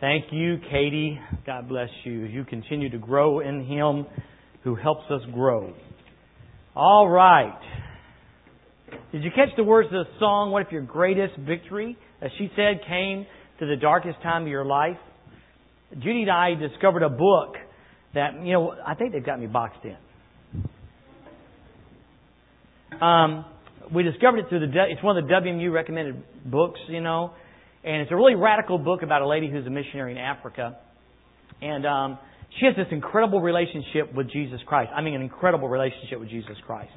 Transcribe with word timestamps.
Thank 0.00 0.26
you, 0.30 0.58
Katie. 0.70 1.18
God 1.44 1.68
bless 1.68 1.88
you. 2.04 2.12
You 2.12 2.44
continue 2.44 2.88
to 2.90 2.98
grow 2.98 3.40
in 3.40 3.66
Him 3.66 4.06
who 4.62 4.76
helps 4.76 5.10
us 5.10 5.22
grow. 5.34 5.74
All 6.76 7.08
right. 7.08 7.58
Did 9.10 9.24
you 9.24 9.30
catch 9.34 9.48
the 9.56 9.64
words 9.64 9.86
of 9.86 10.06
the 10.06 10.18
song, 10.20 10.52
What 10.52 10.64
if 10.64 10.70
your 10.70 10.82
greatest 10.82 11.36
victory, 11.38 11.98
as 12.22 12.30
she 12.38 12.48
said, 12.54 12.80
came 12.86 13.26
to 13.58 13.66
the 13.66 13.74
darkest 13.74 14.22
time 14.22 14.42
of 14.42 14.48
your 14.48 14.64
life? 14.64 14.98
Judy 15.94 16.22
and 16.22 16.30
I 16.30 16.54
discovered 16.54 17.02
a 17.02 17.08
book 17.08 17.54
that, 18.14 18.40
you 18.44 18.52
know, 18.52 18.74
I 18.86 18.94
think 18.94 19.12
they've 19.12 19.26
got 19.26 19.40
me 19.40 19.48
boxed 19.48 19.80
in. 19.84 19.96
Um, 23.00 23.44
we 23.92 24.04
discovered 24.04 24.38
it 24.40 24.48
through 24.48 24.60
the, 24.60 24.84
it's 24.90 25.02
one 25.02 25.18
of 25.18 25.26
the 25.26 25.32
WMU 25.32 25.72
recommended 25.72 26.22
books, 26.44 26.78
you 26.88 27.00
know, 27.00 27.32
and 27.84 28.02
it's 28.02 28.10
a 28.10 28.16
really 28.16 28.34
radical 28.34 28.78
book 28.78 29.02
about 29.02 29.22
a 29.22 29.28
lady 29.28 29.50
who's 29.50 29.66
a 29.66 29.70
missionary 29.70 30.12
in 30.12 30.18
Africa. 30.18 30.78
And, 31.60 31.86
um, 31.86 32.18
she 32.58 32.66
has 32.66 32.74
this 32.76 32.86
incredible 32.90 33.40
relationship 33.40 34.14
with 34.14 34.30
Jesus 34.30 34.60
Christ. 34.66 34.90
I 34.94 35.02
mean, 35.02 35.14
an 35.14 35.22
incredible 35.22 35.68
relationship 35.68 36.18
with 36.18 36.28
Jesus 36.30 36.56
Christ. 36.66 36.90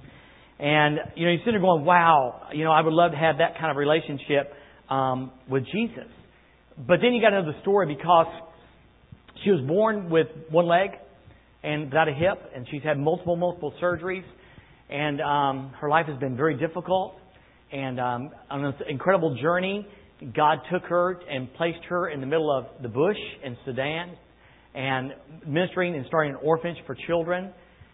And, 0.60 0.98
you 1.16 1.26
know, 1.26 1.32
you're 1.32 1.40
sitting 1.40 1.54
there 1.54 1.62
going, 1.62 1.86
wow, 1.86 2.48
you 2.54 2.64
know, 2.64 2.72
I 2.72 2.82
would 2.82 2.94
love 2.94 3.12
to 3.12 3.18
have 3.18 3.40
that 3.40 3.58
kind 3.60 3.72
of 3.72 3.78
relationship, 3.78 4.54
um, 4.90 5.32
with 5.50 5.66
Jesus. 5.72 6.08
But 6.78 7.00
then 7.02 7.14
you 7.14 7.22
got 7.22 7.32
to 7.32 7.42
know 7.42 7.52
the 7.52 7.60
story 7.62 7.94
because 7.94 8.28
she 9.44 9.52
was 9.52 9.62
born 9.68 10.10
with 10.10 10.28
one 10.50 10.68
leg 10.68 10.92
and 11.64 11.86
without 11.86 12.08
a 12.08 12.14
hip, 12.14 12.52
and 12.56 12.66
she's 12.72 12.84
had 12.84 12.98
multiple, 12.98 13.36
multiple 13.36 13.74
surgeries. 13.82 14.24
And 14.90 15.22
um, 15.22 15.74
her 15.80 15.90
life 15.90 16.06
has 16.08 16.20
been 16.20 16.36
very 16.36 16.58
difficult. 16.58 17.16
And 17.72 18.00
um, 18.00 18.32
on 18.50 18.64
this 18.64 18.82
incredible 18.90 19.36
journey, 19.42 19.88
God 20.36 20.60
took 20.72 20.84
her 20.84 21.20
and 21.30 21.52
placed 21.56 21.84
her 21.90 22.10
in 22.10 22.22
the 22.22 22.28
middle 22.28 22.56
of 22.56 22.82
the 22.82 22.90
bush 22.90 23.18
in 23.44 23.58
Sudan 23.66 24.16
and 24.74 25.14
ministering 25.48 25.96
and 25.96 26.06
starting 26.08 26.34
an 26.34 26.40
orphanage 26.44 26.78
for 26.86 26.96
children. 27.08 27.52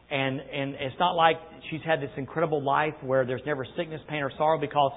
And, 0.09 0.39
and 0.39 0.75
it's 0.75 0.95
not 0.99 1.13
like 1.15 1.37
she's 1.69 1.81
had 1.85 2.01
this 2.01 2.11
incredible 2.17 2.63
life 2.63 2.93
where 3.01 3.25
there's 3.25 3.41
never 3.45 3.65
sickness, 3.77 4.01
pain, 4.09 4.23
or 4.23 4.31
sorrow 4.37 4.59
because 4.59 4.91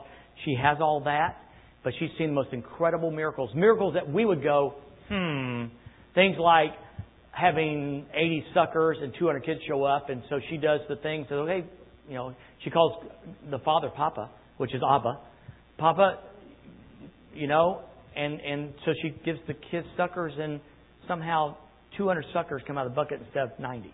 she 0.44 0.56
has 0.60 0.78
all 0.80 1.02
that. 1.04 1.36
But 1.82 1.94
she's 1.98 2.10
seen 2.18 2.28
the 2.28 2.34
most 2.34 2.52
incredible 2.52 3.10
miracles. 3.10 3.50
Miracles 3.54 3.94
that 3.94 4.10
we 4.10 4.24
would 4.24 4.42
go, 4.42 4.74
hmm. 5.08 5.64
Things 6.14 6.36
like 6.38 6.72
having 7.30 8.06
80 8.12 8.44
suckers 8.52 8.98
and 9.00 9.14
200 9.18 9.44
kids 9.44 9.60
show 9.68 9.84
up. 9.84 10.10
And 10.10 10.22
so 10.28 10.40
she 10.50 10.56
does 10.56 10.80
the 10.88 10.96
things 10.96 11.26
that, 11.30 11.36
okay, 11.36 11.64
you 12.08 12.14
know, 12.14 12.34
she 12.64 12.70
calls 12.70 13.04
the 13.50 13.60
father 13.60 13.88
Papa, 13.88 14.30
which 14.56 14.74
is 14.74 14.82
Abba. 14.86 15.20
Papa, 15.78 16.18
you 17.34 17.46
know, 17.46 17.80
and, 18.16 18.40
and 18.40 18.72
so 18.84 18.92
she 19.02 19.10
gives 19.24 19.38
the 19.46 19.54
kids 19.70 19.86
suckers 19.96 20.32
and 20.38 20.60
somehow 21.06 21.56
200 21.96 22.24
suckers 22.32 22.62
come 22.66 22.78
out 22.78 22.86
of 22.86 22.92
the 22.92 22.96
bucket 22.96 23.20
instead 23.24 23.44
of 23.44 23.50
90. 23.58 23.92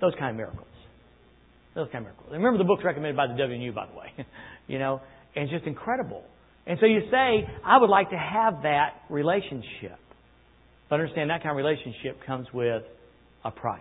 Those 0.00 0.12
kind 0.18 0.30
of 0.30 0.36
miracles. 0.36 0.66
Those 1.74 1.88
kind 1.92 2.04
of 2.06 2.12
miracles. 2.12 2.28
And 2.32 2.42
remember 2.42 2.58
the 2.58 2.68
book's 2.68 2.84
recommended 2.84 3.16
by 3.16 3.26
the 3.26 3.34
WMU, 3.34 3.74
by 3.74 3.86
the 3.86 3.98
way. 3.98 4.26
you 4.66 4.78
know, 4.78 5.00
and 5.34 5.44
it's 5.44 5.52
just 5.52 5.66
incredible. 5.66 6.22
And 6.66 6.78
so 6.80 6.86
you 6.86 7.00
say, 7.10 7.48
I 7.64 7.78
would 7.78 7.90
like 7.90 8.10
to 8.10 8.18
have 8.18 8.62
that 8.62 8.94
relationship. 9.08 9.98
But 10.90 11.00
understand 11.00 11.30
that 11.30 11.42
kind 11.42 11.50
of 11.50 11.56
relationship 11.56 12.24
comes 12.26 12.46
with 12.52 12.82
a 13.44 13.50
price. 13.50 13.80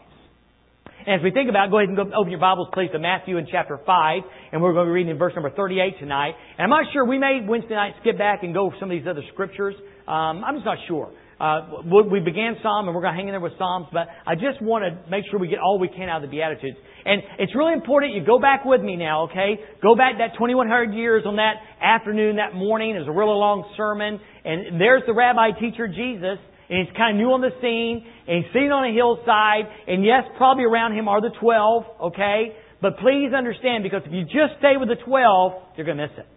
And 1.06 1.20
as 1.20 1.24
we 1.24 1.32
think 1.32 1.50
about, 1.50 1.68
it, 1.68 1.72
go 1.72 1.78
ahead 1.78 1.90
and 1.90 1.98
go 1.98 2.04
open 2.16 2.32
your 2.32 2.40
Bibles, 2.40 2.68
please, 2.74 2.90
to 2.92 3.00
Matthew 3.00 3.38
in 3.38 3.48
chapter 3.50 3.80
5, 3.86 4.22
and 4.52 4.62
we're 4.62 4.74
going 4.74 4.88
to 4.88 4.90
be 4.90 4.94
reading 4.94 5.12
in 5.12 5.18
verse 5.18 5.34
number 5.36 5.52
38 5.52 6.00
tonight. 6.00 6.34
And 6.58 6.64
I'm 6.64 6.70
not 6.70 6.92
sure, 6.92 7.06
we 7.06 7.20
may 7.20 7.40
Wednesday 7.48 7.76
night 7.76 7.94
skip 8.02 8.18
back 8.18 8.44
and 8.44 8.54
go 8.54 8.66
over 8.66 8.76
some 8.80 8.92
of 8.92 8.98
these 8.98 9.08
other 9.08 9.24
scriptures. 9.32 9.76
Um, 10.08 10.44
I'm 10.44 10.56
just 10.56 10.66
not 10.66 10.78
sure. 10.88 11.12
Uh, 11.40 11.86
we 12.12 12.20
began 12.20 12.58
Psalm, 12.64 12.88
and 12.88 12.96
we're 12.96 13.02
going 13.02 13.14
to 13.14 13.18
hang 13.18 13.28
in 13.28 13.34
there 13.34 13.40
with 13.40 13.54
Psalms, 13.60 13.86
but 13.94 14.08
I 14.26 14.34
just 14.34 14.60
want 14.60 14.84
to 14.84 15.10
make 15.10 15.24
sure 15.30 15.40
we 15.40 15.48
get 15.48 15.60
all 15.60 15.78
we 15.78 15.88
can 15.88 16.10
out 16.10 16.24
of 16.24 16.30
the 16.30 16.36
Beatitudes. 16.36 16.78
And 17.06 17.22
it's 17.38 17.56
really 17.56 17.74
important 17.74 18.16
you 18.16 18.26
go 18.26 18.40
back 18.40 18.66
with 18.66 18.82
me 18.82 18.96
now, 18.96 19.30
okay? 19.30 19.62
Go 19.84 19.96
back 19.96 20.18
that 20.18 20.34
2100 20.34 20.94
years 20.94 21.24
on 21.28 21.36
that 21.36 21.62
afternoon, 21.80 22.38
that 22.38 22.56
morning. 22.56 22.96
It 22.96 23.00
was 23.00 23.08
a 23.08 23.12
really 23.12 23.38
long 23.38 23.70
sermon, 23.78 24.20
and 24.44 24.82
there's 24.82 25.04
the 25.06 25.14
rabbi 25.14 25.52
teacher 25.60 25.88
Jesus, 25.88 26.42
and 26.70 26.84
he's 26.84 26.96
kind 26.96 27.16
of 27.16 27.24
new 27.24 27.32
on 27.32 27.42
the 27.42 27.56
scene, 27.62 28.04
and 28.28 28.44
he's 28.44 28.52
sitting 28.54 28.72
on 28.72 28.84
a 28.84 28.94
hillside, 28.94 29.66
and 29.88 30.04
yes, 30.04 30.24
probably 30.38 30.64
around 30.64 30.94
him 30.94 31.08
are 31.08 31.22
the 31.22 31.32
12, 31.40 32.12
okay? 32.12 32.56
But 32.82 33.00
please 33.00 33.34
understand, 33.34 33.84
because 33.84 34.04
if 34.06 34.12
you 34.12 34.24
just 34.24 34.60
stay 34.60 34.78
with 34.78 34.90
the 34.90 35.00
12, 35.02 35.78
you're 35.78 35.86
going 35.86 35.98
to 35.98 36.08
miss 36.08 36.18
it. 36.18 36.28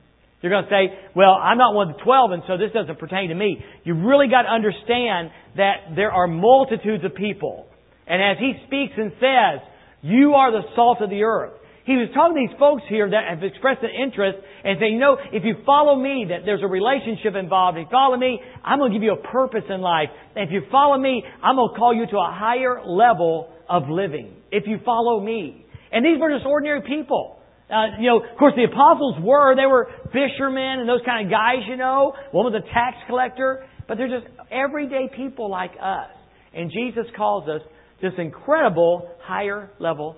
You're 0.41 0.53
going 0.53 0.65
to 0.65 0.71
say, 0.71 0.89
well, 1.15 1.37
I'm 1.37 1.59
not 1.59 1.75
one 1.75 1.91
of 1.91 1.97
the 1.99 2.03
12, 2.03 2.33
and 2.33 2.43
so 2.49 2.57
this 2.57 2.73
doesn't 2.73 2.99
pertain 2.99 3.29
to 3.29 3.35
me. 3.35 3.61
You 3.85 3.93
really 3.93 4.29
got 4.29 4.49
to 4.49 4.49
understand 4.49 5.31
that 5.57 5.93
there 5.97 6.11
are 6.11 6.27
multitudes 6.27 7.05
of 7.05 7.15
people. 7.15 7.67
And 8.07 8.23
as 8.23 8.39
he 8.41 8.55
speaks 8.67 8.95
and 8.97 9.13
says, 9.21 9.61
you 10.01 10.33
are 10.33 10.51
the 10.51 10.65
salt 10.75 11.03
of 11.03 11.11
the 11.11 11.23
earth. 11.25 11.59
He 11.87 11.97
was 11.97 12.13
talking 12.13 12.37
to 12.37 12.41
these 12.45 12.59
folks 12.61 12.83
here 12.89 13.09
that 13.09 13.25
have 13.29 13.43
expressed 13.43 13.83
an 13.83 13.91
interest 13.91 14.39
and 14.65 14.77
saying, 14.79 14.95
you 14.95 15.01
know, 15.01 15.17
if 15.33 15.45
you 15.45 15.57
follow 15.65 15.97
me, 15.97 16.27
that 16.29 16.45
there's 16.45 16.63
a 16.63 16.69
relationship 16.69 17.35
involved. 17.35 17.79
If 17.79 17.89
you 17.89 17.91
follow 17.91 18.17
me, 18.17 18.39
I'm 18.63 18.79
going 18.79 18.93
to 18.93 18.97
give 18.97 19.03
you 19.03 19.17
a 19.17 19.25
purpose 19.33 19.65
in 19.69 19.81
life. 19.81 20.13
And 20.37 20.45
if 20.45 20.53
you 20.53 20.63
follow 20.71 20.99
me, 20.99 21.25
I'm 21.43 21.57
going 21.57 21.73
to 21.73 21.79
call 21.79 21.95
you 21.95 22.05
to 22.07 22.19
a 22.21 22.31
higher 22.31 22.85
level 22.85 23.49
of 23.69 23.89
living. 23.89 24.37
If 24.53 24.65
you 24.67 24.79
follow 24.85 25.21
me. 25.21 25.65
And 25.91 26.05
these 26.05 26.21
were 26.21 26.31
just 26.31 26.45
ordinary 26.45 26.83
people. 26.83 27.41
Uh, 27.71 27.97
you 27.99 28.11
know, 28.11 28.21
of 28.21 28.39
course, 28.39 28.53
the 28.57 28.65
apostles 28.65 29.17
were. 29.23 29.57
They 29.57 29.67
were 29.67 29.89
fishermen 30.13 30.81
and 30.81 30.89
those 30.89 31.03
kind 31.07 31.27
of 31.27 31.31
guys, 31.31 31.65
you 31.67 31.77
know. 31.77 32.13
One 32.33 32.53
was 32.53 32.61
a 32.61 32.67
tax 32.75 32.97
collector. 33.09 33.67
But 33.89 33.97
they're 33.97 34.09
just 34.09 34.29
everyday 34.53 35.09
people 35.17 35.51
like 35.51 35.73
us. 35.81 36.11
And 36.53 36.71
Jesus 36.71 37.07
calls 37.17 37.49
us 37.49 37.63
this 38.03 38.13
incredible 38.19 39.09
higher 39.23 39.71
level 39.79 40.17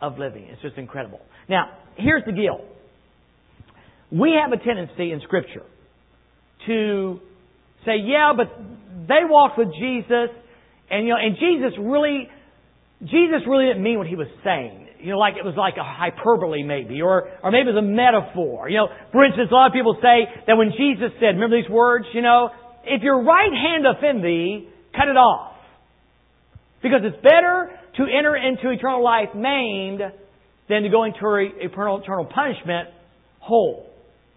of 0.00 0.18
living. 0.18 0.44
It's 0.50 0.62
just 0.62 0.76
incredible. 0.76 1.20
Now, 1.48 1.70
here's 1.96 2.24
the 2.24 2.32
deal. 2.32 2.64
We 4.10 4.38
have 4.40 4.52
a 4.52 4.62
tendency 4.62 5.12
in 5.12 5.20
Scripture 5.22 5.64
to 6.66 7.20
say, 7.84 7.96
yeah, 8.04 8.32
but 8.36 8.46
they 9.08 9.24
walked 9.24 9.58
with 9.58 9.68
Jesus, 9.78 10.30
and 10.90 11.06
you 11.06 11.12
know, 11.12 11.18
and 11.20 11.36
Jesus 11.36 11.78
really, 11.78 12.28
Jesus 13.02 13.42
really 13.46 13.66
didn't 13.66 13.82
mean 13.82 13.98
what 13.98 14.06
he 14.06 14.16
was 14.16 14.28
saying. 14.44 14.88
You 15.00 15.10
know, 15.10 15.18
like 15.18 15.34
it 15.36 15.44
was 15.44 15.54
like 15.56 15.76
a 15.76 15.84
hyperbole 15.84 16.62
maybe, 16.62 17.02
or 17.02 17.28
or 17.42 17.50
maybe 17.50 17.68
it 17.68 17.74
was 17.74 17.84
a 17.84 17.84
metaphor. 17.84 18.70
You 18.70 18.78
know, 18.78 18.88
for 19.12 19.24
instance, 19.24 19.48
a 19.50 19.54
lot 19.54 19.66
of 19.66 19.72
people 19.74 19.98
say 20.00 20.24
that 20.46 20.56
when 20.56 20.72
Jesus 20.72 21.12
said, 21.20 21.36
remember 21.36 21.60
these 21.60 21.68
words, 21.68 22.06
you 22.14 22.22
know, 22.22 22.48
if 22.84 23.02
your 23.02 23.22
right 23.22 23.52
hand 23.52 23.84
offend 23.84 24.24
thee, 24.24 24.68
cut 24.96 25.08
it 25.08 25.16
off. 25.16 25.53
Because 26.84 27.00
it's 27.02 27.16
better 27.24 27.72
to 27.96 28.02
enter 28.04 28.36
into 28.36 28.68
eternal 28.68 29.02
life 29.02 29.32
maimed 29.34 30.04
than 30.68 30.82
to 30.82 30.90
go 30.90 31.04
into 31.04 31.16
eternal, 31.16 32.02
eternal 32.04 32.28
punishment 32.28 32.92
whole. 33.40 33.88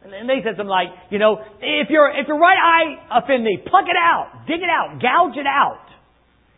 And 0.01 0.29
they 0.29 0.39
said 0.39 0.55
something 0.55 0.71
like, 0.71 0.87
you 1.11 1.19
know, 1.19 1.43
if 1.59 1.89
your 1.89 2.07
if 2.07 2.27
your 2.27 2.39
right 2.39 2.55
eye 2.55 3.19
offend 3.19 3.45
thee, 3.45 3.57
pluck 3.67 3.83
it 3.91 3.99
out, 3.99 4.47
dig 4.47 4.63
it 4.63 4.71
out, 4.71 5.01
gouge 5.01 5.35
it 5.35 5.45
out. 5.45 5.83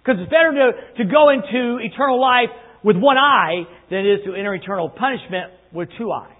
Because 0.03 0.21
it's 0.21 0.29
better 0.29 0.53
to, 0.53 1.03
to 1.03 1.09
go 1.09 1.29
into 1.29 1.81
eternal 1.81 2.21
life 2.21 2.53
with 2.83 2.95
one 2.95 3.17
eye 3.17 3.65
than 3.89 4.05
it 4.05 4.19
is 4.19 4.25
to 4.25 4.35
enter 4.35 4.53
eternal 4.53 4.89
punishment 4.89 5.51
with 5.73 5.89
two 5.97 6.11
eyes. 6.11 6.35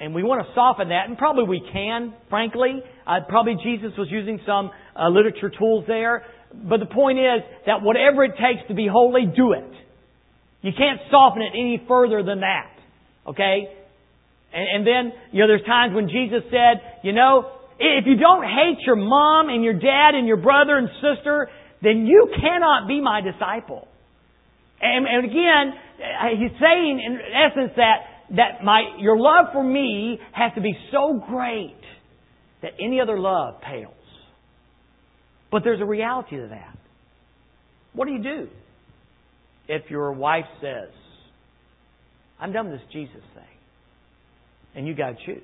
And 0.00 0.14
we 0.14 0.22
want 0.22 0.46
to 0.46 0.54
soften 0.54 0.88
that, 0.88 1.08
and 1.08 1.16
probably 1.16 1.44
we 1.44 1.62
can, 1.72 2.14
frankly. 2.28 2.82
Uh, 3.06 3.20
probably 3.28 3.56
Jesus 3.62 3.92
was 3.96 4.08
using 4.10 4.40
some 4.44 4.70
uh, 4.94 5.08
literature 5.08 5.50
tools 5.50 5.84
there. 5.86 6.24
But 6.52 6.80
the 6.80 6.86
point 6.86 7.18
is 7.18 7.42
that 7.66 7.82
whatever 7.82 8.24
it 8.24 8.32
takes 8.32 8.66
to 8.68 8.74
be 8.74 8.88
holy, 8.90 9.26
do 9.26 9.52
it. 9.52 9.70
You 10.62 10.72
can't 10.76 11.00
soften 11.10 11.42
it 11.42 11.52
any 11.54 11.82
further 11.86 12.22
than 12.22 12.40
that. 12.40 12.72
Okay? 13.26 13.68
And, 14.52 14.66
and 14.74 14.86
then, 14.86 15.12
you 15.32 15.40
know, 15.40 15.48
there's 15.48 15.66
times 15.66 15.94
when 15.94 16.08
Jesus 16.08 16.42
said, 16.50 16.82
you 17.02 17.12
know, 17.12 17.52
if 17.78 18.06
you 18.06 18.16
don't 18.16 18.42
hate 18.42 18.84
your 18.86 18.96
mom 18.96 19.48
and 19.48 19.62
your 19.62 19.74
dad 19.74 20.14
and 20.14 20.26
your 20.26 20.38
brother 20.38 20.76
and 20.76 20.88
sister, 21.02 21.48
then 21.82 22.06
you 22.06 22.28
cannot 22.40 22.88
be 22.88 23.00
my 23.00 23.20
disciple. 23.20 23.86
And, 24.80 25.06
and 25.06 25.24
again, 25.24 25.72
eh, 26.00 26.36
he's 26.38 26.58
saying 26.60 27.02
in 27.04 27.18
essence 27.34 27.72
that, 27.76 27.96
that 28.36 28.64
my, 28.64 28.96
your 28.98 29.18
love 29.18 29.52
for 29.52 29.62
me 29.62 30.18
has 30.32 30.52
to 30.54 30.60
be 30.60 30.74
so 30.90 31.22
great 31.28 31.76
that 32.62 32.72
any 32.80 33.00
other 33.00 33.18
love 33.18 33.60
pales. 33.60 33.92
But 35.56 35.64
there's 35.64 35.80
a 35.80 35.86
reality 35.86 36.36
to 36.36 36.48
that. 36.48 36.76
What 37.94 38.04
do 38.04 38.12
you 38.12 38.22
do 38.22 38.48
if 39.68 39.90
your 39.90 40.12
wife 40.12 40.44
says, 40.60 40.90
I'm 42.38 42.52
done 42.52 42.70
with 42.70 42.78
this 42.78 42.88
Jesus 42.92 43.22
thing? 43.32 43.44
And 44.74 44.86
you 44.86 44.94
got 44.94 45.12
to 45.12 45.16
choose. 45.24 45.42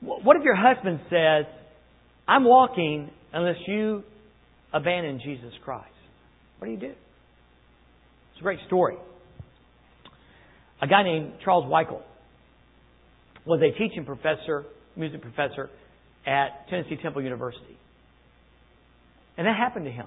What 0.00 0.34
if 0.38 0.44
your 0.44 0.56
husband 0.56 1.00
says, 1.10 1.44
I'm 2.26 2.44
walking 2.44 3.10
unless 3.34 3.58
you 3.66 4.02
abandon 4.72 5.20
Jesus 5.22 5.52
Christ? 5.62 5.84
What 6.58 6.68
do 6.68 6.72
you 6.72 6.80
do? 6.80 6.86
It's 6.86 8.40
a 8.40 8.42
great 8.42 8.60
story. 8.66 8.96
A 10.80 10.86
guy 10.86 11.02
named 11.02 11.34
Charles 11.44 11.66
Weigle 11.66 12.00
was 13.44 13.60
a 13.60 13.78
teaching 13.78 14.06
professor, 14.06 14.64
music 14.96 15.20
professor 15.20 15.68
at 16.26 16.66
Tennessee 16.70 16.96
Temple 17.02 17.20
University. 17.20 17.76
And 19.36 19.46
that 19.46 19.56
happened 19.56 19.84
to 19.84 19.90
him. 19.90 20.06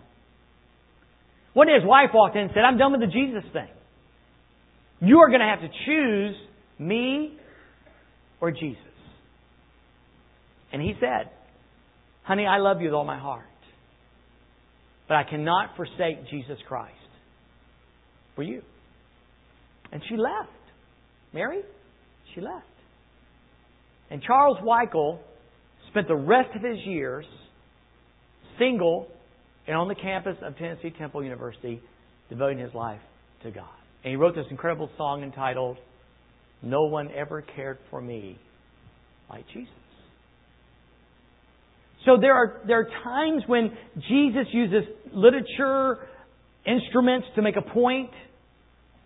One 1.54 1.68
day 1.68 1.74
his 1.74 1.88
wife 1.88 2.10
walked 2.14 2.36
in 2.36 2.44
and 2.44 2.52
said, 2.54 2.62
I'm 2.62 2.78
done 2.78 2.92
with 2.92 3.02
the 3.02 3.08
Jesus 3.08 3.44
thing. 3.54 3.68
You 5.02 5.20
are 5.20 5.30
going 5.30 5.42
to 5.42 5.46
have 5.46 5.62
to 5.62 5.70
choose 5.86 6.36
me 6.78 7.38
or 8.42 8.52
Jesus. 8.52 8.78
And 10.72 10.82
he 10.82 10.94
said, 11.00 11.32
Honey, 12.24 12.46
I 12.46 12.58
love 12.58 12.80
you 12.80 12.86
with 12.86 12.94
all 12.94 13.06
my 13.06 13.18
heart. 13.18 13.46
But 15.08 15.16
I 15.16 15.24
cannot 15.24 15.76
forsake 15.76 16.30
Jesus 16.30 16.58
Christ 16.68 16.94
for 18.36 18.44
you. 18.44 18.62
And 19.92 20.02
she 20.08 20.16
left. 20.16 20.52
Mary, 21.34 21.62
she 22.36 22.42
left. 22.42 22.66
And 24.12 24.22
Charles 24.22 24.58
Weigle 24.60 25.20
spent 25.90 26.08
the 26.08 26.16
rest 26.16 26.50
of 26.56 26.62
his 26.62 26.78
years 26.86 27.26
single 28.60 29.08
and 29.70 29.78
on 29.78 29.88
the 29.88 29.94
campus 29.94 30.36
of 30.42 30.58
Tennessee 30.58 30.90
Temple 30.98 31.24
University, 31.24 31.80
devoting 32.28 32.58
his 32.58 32.74
life 32.74 33.00
to 33.44 33.52
God. 33.52 33.70
And 34.04 34.10
he 34.10 34.16
wrote 34.16 34.34
this 34.34 34.48
incredible 34.50 34.90
song 34.98 35.22
entitled, 35.22 35.78
No 36.64 36.86
One 36.86 37.12
Ever 37.16 37.44
Cared 37.56 37.78
for 37.92 38.02
Me 38.02 38.40
Like 39.30 39.46
Jesus. 39.54 39.70
So 42.04 42.18
there 42.20 42.34
are, 42.34 42.62
there 42.66 42.80
are 42.80 42.90
times 43.04 43.44
when 43.46 43.70
Jesus 44.08 44.48
uses 44.52 44.86
literature, 45.14 46.00
instruments 46.66 47.28
to 47.36 47.44
make 47.44 47.56
a 47.56 47.62
point, 47.62 48.10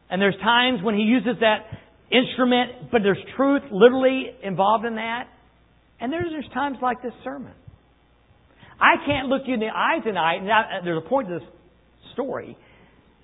and 0.10 0.22
there's 0.22 0.38
times 0.42 0.80
when 0.82 0.96
he 0.96 1.02
uses 1.02 1.42
that 1.42 1.66
instrument, 2.10 2.90
but 2.90 3.02
there's 3.04 3.18
truth 3.36 3.64
literally 3.70 4.28
involved 4.42 4.86
in 4.86 4.96
that. 4.96 5.28
And 6.00 6.14
there's, 6.14 6.28
there's 6.32 6.50
times 6.54 6.78
like 6.82 7.02
this 7.02 7.14
sermon. 7.22 7.52
I 8.84 9.00
can't 9.08 9.32
look 9.32 9.44
you 9.48 9.54
in 9.54 9.62
the 9.62 9.72
eye 9.72 10.04
tonight, 10.04 10.44
and 10.44 10.86
there's 10.86 11.00
a 11.00 11.08
point 11.08 11.30
to 11.30 11.40
this 11.40 11.48
story. 12.12 12.58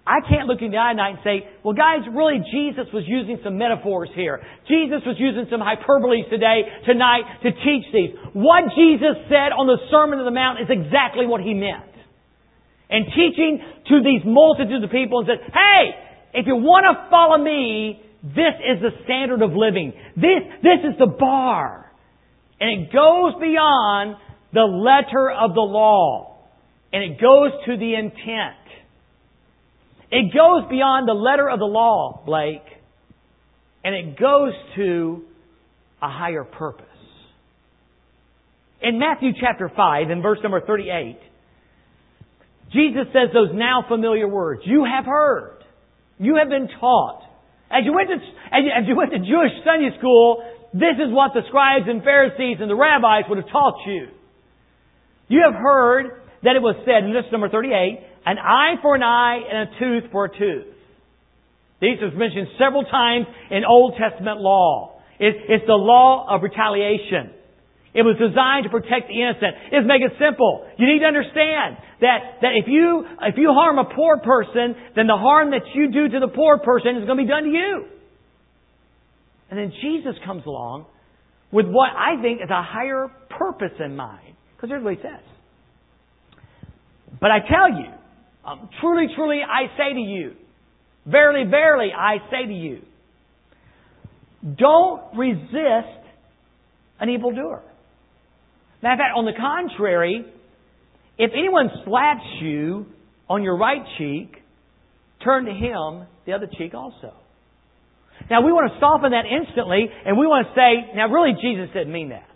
I 0.07 0.23
can't 0.23 0.47
look 0.47 0.63
you 0.63 0.67
in 0.67 0.71
the 0.71 0.79
eye 0.79 0.95
tonight 0.95 1.19
and 1.19 1.23
say, 1.27 1.37
well, 1.61 1.75
guys, 1.75 2.07
really, 2.07 2.39
Jesus 2.47 2.87
was 2.95 3.03
using 3.05 3.37
some 3.43 3.59
metaphors 3.59 4.09
here. 4.15 4.39
Jesus 4.71 5.03
was 5.05 5.19
using 5.19 5.45
some 5.51 5.59
hyperboles 5.59 6.31
today, 6.31 6.63
tonight, 6.87 7.43
to 7.43 7.51
teach 7.51 7.85
these. 7.91 8.15
What 8.31 8.71
Jesus 8.71 9.19
said 9.27 9.51
on 9.51 9.67
the 9.67 9.77
Sermon 9.91 10.17
on 10.17 10.25
the 10.25 10.33
Mount 10.33 10.63
is 10.63 10.71
exactly 10.71 11.27
what 11.27 11.43
he 11.43 11.53
meant. 11.53 11.91
And 12.89 13.05
teaching 13.11 13.59
to 13.91 14.01
these 14.01 14.23
multitudes 14.25 14.81
of 14.81 14.89
people 14.89 15.19
and 15.19 15.27
said, 15.27 15.43
hey, 15.51 16.39
if 16.39 16.47
you 16.47 16.55
want 16.55 16.87
to 16.87 17.05
follow 17.11 17.37
me, 17.37 18.01
this 18.23 18.55
is 18.63 18.81
the 18.81 18.95
standard 19.03 19.43
of 19.43 19.51
living. 19.51 19.93
This, 20.15 20.41
this 20.63 20.81
is 20.87 20.97
the 20.97 21.11
bar. 21.11 21.91
And 22.59 22.87
it 22.87 22.93
goes 22.93 23.35
beyond 23.39 24.15
the 24.53 24.61
letter 24.61 25.31
of 25.31 25.53
the 25.53 25.61
law. 25.61 26.37
And 26.91 27.03
it 27.03 27.21
goes 27.21 27.51
to 27.65 27.77
the 27.77 27.93
intent. 27.95 28.55
It 30.11 30.33
goes 30.33 30.67
beyond 30.69 31.07
the 31.07 31.13
letter 31.13 31.49
of 31.49 31.59
the 31.59 31.65
law, 31.65 32.23
Blake. 32.25 32.65
And 33.83 33.95
it 33.95 34.19
goes 34.19 34.53
to 34.75 35.23
a 36.01 36.09
higher 36.09 36.43
purpose. 36.43 36.85
In 38.81 38.97
Matthew 38.97 39.31
chapter 39.39 39.69
5, 39.75 40.09
in 40.09 40.21
verse 40.21 40.39
number 40.41 40.61
38, 40.61 41.19
Jesus 42.71 43.07
says 43.11 43.29
those 43.33 43.49
now 43.53 43.83
familiar 43.87 44.27
words. 44.27 44.61
You 44.65 44.85
have 44.85 45.05
heard. 45.05 45.57
You 46.17 46.35
have 46.35 46.49
been 46.49 46.69
taught. 46.79 47.23
As 47.71 47.83
you 47.85 47.93
went 47.93 48.09
to, 48.09 48.15
as 48.15 48.87
you 48.87 48.95
went 48.95 49.11
to 49.11 49.19
Jewish 49.19 49.51
Sunday 49.65 49.95
school, 49.97 50.43
this 50.73 50.95
is 50.95 51.13
what 51.13 51.33
the 51.33 51.41
scribes 51.47 51.85
and 51.87 52.03
Pharisees 52.03 52.57
and 52.61 52.69
the 52.69 52.75
rabbis 52.75 53.25
would 53.29 53.37
have 53.37 53.49
taught 53.49 53.75
you. 53.85 54.07
You 55.29 55.45
have 55.45 55.55
heard 55.55 56.21
that 56.43 56.55
it 56.55 56.61
was 56.61 56.75
said 56.83 57.05
in 57.05 57.13
this 57.13 57.25
number 57.31 57.49
38, 57.49 57.71
an 58.25 58.37
eye 58.37 58.75
for 58.81 58.95
an 58.95 59.03
eye 59.03 59.39
and 59.45 59.69
a 59.69 59.79
tooth 59.79 60.11
for 60.11 60.25
a 60.25 60.29
tooth. 60.29 60.73
These 61.79 62.01
are 62.01 62.11
mentioned 62.11 62.47
several 62.59 62.83
times 62.83 63.25
in 63.51 63.63
Old 63.63 63.95
Testament 63.95 64.41
law. 64.41 64.99
It's 65.19 65.65
the 65.67 65.79
law 65.79 66.27
of 66.27 66.43
retaliation. 66.43 67.31
It 67.93 68.03
was 68.03 68.15
designed 68.19 68.63
to 68.65 68.69
protect 68.69 69.09
the 69.09 69.17
innocent. 69.19 69.55
It's 69.71 69.87
make 69.87 70.01
it 70.01 70.13
simple. 70.19 70.67
You 70.77 70.85
need 70.87 70.99
to 70.99 71.09
understand 71.09 71.77
that, 72.01 72.39
that 72.41 72.53
if 72.55 72.67
you, 72.67 73.05
if 73.21 73.35
you 73.35 73.49
harm 73.51 73.79
a 73.79 73.85
poor 73.95 74.17
person, 74.17 74.75
then 74.95 75.07
the 75.07 75.17
harm 75.17 75.51
that 75.51 75.63
you 75.73 75.91
do 75.91 76.07
to 76.07 76.19
the 76.19 76.31
poor 76.31 76.59
person 76.59 76.97
is 76.97 77.05
going 77.05 77.17
to 77.17 77.23
be 77.23 77.29
done 77.29 77.43
to 77.43 77.49
you. 77.49 77.85
And 79.49 79.59
then 79.59 79.73
Jesus 79.81 80.15
comes 80.23 80.45
along 80.45 80.85
with 81.51 81.65
what 81.65 81.89
I 81.89 82.21
think 82.21 82.41
is 82.41 82.49
a 82.49 82.61
higher 82.61 83.09
purpose 83.29 83.75
in 83.83 83.95
mind. 83.95 84.35
Because 84.59 84.71
here's 84.71 84.83
what 84.83 84.95
he 84.95 85.01
says. 85.01 85.23
But 87.21 87.31
I 87.31 87.39
tell 87.39 87.79
you, 87.79 87.91
um, 88.43 88.69
truly, 88.81 89.07
truly, 89.15 89.39
I 89.41 89.67
say 89.77 89.93
to 89.93 89.99
you, 89.99 90.33
verily, 91.05 91.49
verily, 91.49 91.91
I 91.97 92.17
say 92.29 92.45
to 92.45 92.53
you, 92.53 92.81
don't 94.57 95.17
resist 95.17 96.03
an 96.99 97.09
evildoer. 97.09 97.61
Matter 98.83 98.93
of 98.93 98.99
fact, 98.99 99.13
on 99.15 99.25
the 99.25 99.33
contrary, 99.37 100.25
if 101.17 101.31
anyone 101.33 101.69
slaps 101.85 102.25
you 102.41 102.85
on 103.29 103.43
your 103.43 103.57
right 103.57 103.83
cheek, 103.97 104.35
turn 105.23 105.45
to 105.45 105.51
him 105.51 106.05
the 106.25 106.33
other 106.33 106.49
cheek 106.57 106.73
also. 106.73 107.13
Now 108.29 108.41
we 108.45 108.51
want 108.51 108.71
to 108.73 108.79
soften 108.79 109.11
that 109.11 109.23
instantly 109.25 109.87
and 110.05 110.17
we 110.17 110.27
want 110.27 110.47
to 110.47 110.53
say, 110.53 110.95
now 110.95 111.07
really 111.07 111.33
Jesus 111.41 111.69
didn't 111.73 111.93
mean 111.93 112.09
that. 112.09 112.28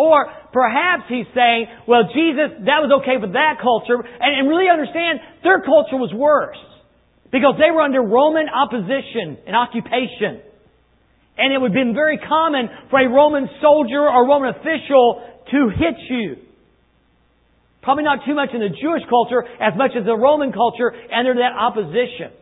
Or 0.00 0.32
perhaps 0.48 1.04
he's 1.12 1.28
saying, 1.36 1.68
well, 1.84 2.08
Jesus, 2.08 2.64
that 2.64 2.80
was 2.80 2.88
okay 3.04 3.20
for 3.20 3.28
that 3.36 3.60
culture. 3.60 4.00
And, 4.00 4.32
and 4.32 4.48
really 4.48 4.72
understand, 4.72 5.20
their 5.44 5.60
culture 5.60 6.00
was 6.00 6.08
worse. 6.16 6.56
Because 7.28 7.60
they 7.60 7.68
were 7.68 7.84
under 7.84 8.00
Roman 8.00 8.48
opposition 8.48 9.44
and 9.44 9.52
occupation. 9.52 10.40
And 11.36 11.52
it 11.52 11.60
would 11.60 11.76
have 11.76 11.78
been 11.84 11.92
very 11.92 12.16
common 12.16 12.72
for 12.88 12.96
a 12.96 13.08
Roman 13.12 13.44
soldier 13.60 14.08
or 14.08 14.24
Roman 14.24 14.56
official 14.56 15.20
to 15.52 15.68
hit 15.68 16.00
you. 16.08 16.36
Probably 17.82 18.04
not 18.04 18.24
too 18.24 18.34
much 18.34 18.50
in 18.56 18.60
the 18.60 18.72
Jewish 18.72 19.04
culture 19.08 19.44
as 19.60 19.76
much 19.76 19.92
as 19.98 20.04
the 20.04 20.16
Roman 20.16 20.52
culture 20.52 20.96
under 21.12 21.34
that 21.34 21.52
opposition. 21.52 22.32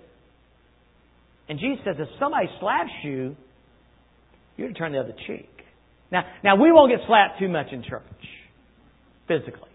And 1.48 1.58
Jesus 1.58 1.82
says, 1.84 1.96
if 1.98 2.08
somebody 2.18 2.46
slaps 2.60 2.94
you, 3.02 3.34
you're 4.56 4.68
to 4.68 4.74
turn 4.74 4.92
the 4.92 5.00
other 5.00 5.14
cheek. 5.26 5.50
Now, 6.10 6.24
now 6.42 6.56
we 6.56 6.72
won't 6.72 6.90
get 6.90 7.00
slapped 7.06 7.38
too 7.38 7.48
much 7.48 7.66
in 7.72 7.82
church, 7.82 8.02
physically. 9.26 9.68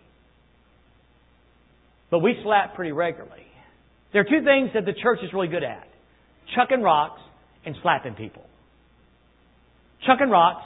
But 2.09 2.19
we 2.19 2.35
slap 2.43 2.75
pretty 2.75 2.91
regularly. 2.91 3.45
There 4.11 4.21
are 4.21 4.25
two 4.25 4.43
things 4.45 4.69
that 4.75 4.85
the 4.85 4.93
church 4.93 5.19
is 5.23 5.33
really 5.33 5.47
good 5.47 5.63
at. 5.63 5.87
Chucking 6.55 6.81
rocks 6.81 7.21
and 7.65 7.75
slapping 7.81 8.13
people. 8.13 8.43
Chucking 10.05 10.29
rocks 10.29 10.63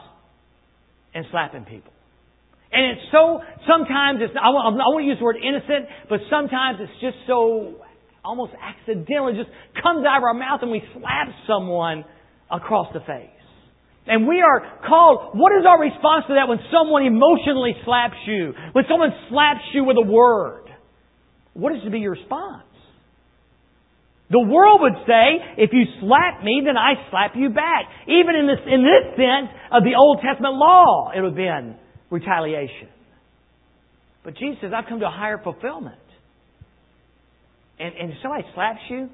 and 1.13 1.25
slapping 1.31 1.63
people. 1.63 1.93
And 2.71 2.91
it's 2.91 3.01
so, 3.11 3.39
sometimes 3.65 4.19
it's, 4.21 4.33
I 4.35 4.49
won't, 4.49 4.75
I 4.75 4.87
won't 4.91 5.05
use 5.05 5.17
the 5.19 5.23
word 5.23 5.37
innocent, 5.37 5.87
but 6.09 6.19
sometimes 6.29 6.79
it's 6.81 6.99
just 6.99 7.15
so 7.27 7.75
almost 8.25 8.51
accidentally 8.59 9.33
just 9.33 9.49
comes 9.81 10.05
out 10.05 10.17
of 10.17 10.23
our 10.23 10.33
mouth 10.33 10.59
and 10.61 10.71
we 10.71 10.83
slap 10.93 11.29
someone 11.47 12.03
across 12.51 12.91
the 12.93 12.99
face. 12.99 13.36
And 14.07 14.27
we 14.27 14.41
are 14.41 14.79
called, 14.87 15.37
what 15.37 15.51
is 15.51 15.65
our 15.67 15.79
response 15.79 16.25
to 16.27 16.35
that 16.35 16.47
when 16.47 16.59
someone 16.71 17.03
emotionally 17.03 17.75
slaps 17.83 18.15
you? 18.25 18.53
When 18.71 18.85
someone 18.89 19.11
slaps 19.29 19.67
you 19.73 19.83
with 19.83 19.97
a 19.97 20.07
word? 20.07 20.63
What 21.53 21.75
is 21.75 21.83
to 21.83 21.89
be 21.89 21.99
your 21.99 22.13
response? 22.13 22.63
The 24.29 24.39
world 24.39 24.81
would 24.81 25.07
say, 25.07 25.39
if 25.57 25.71
you 25.71 25.83
slap 26.01 26.43
me, 26.43 26.61
then 26.65 26.75
I 26.75 27.09
slap 27.09 27.31
you 27.35 27.49
back. 27.49 27.85
Even 28.07 28.35
in 28.35 28.47
this, 28.47 28.59
in 28.65 28.83
this 28.83 29.15
sense 29.15 29.51
of 29.71 29.83
the 29.83 29.95
Old 29.97 30.19
Testament 30.21 30.55
law, 30.55 31.11
it 31.15 31.21
would 31.21 31.31
have 31.31 31.35
been 31.35 31.75
retaliation. 32.09 32.89
But 34.23 34.35
Jesus 34.35 34.57
says, 34.61 34.71
I've 34.75 34.87
come 34.89 34.99
to 34.99 35.07
a 35.07 35.11
higher 35.11 35.39
fulfillment. 35.41 35.95
And, 37.79 37.95
and 37.95 38.11
if 38.11 38.17
somebody 38.21 38.43
slaps 38.53 38.81
you, 38.89 39.09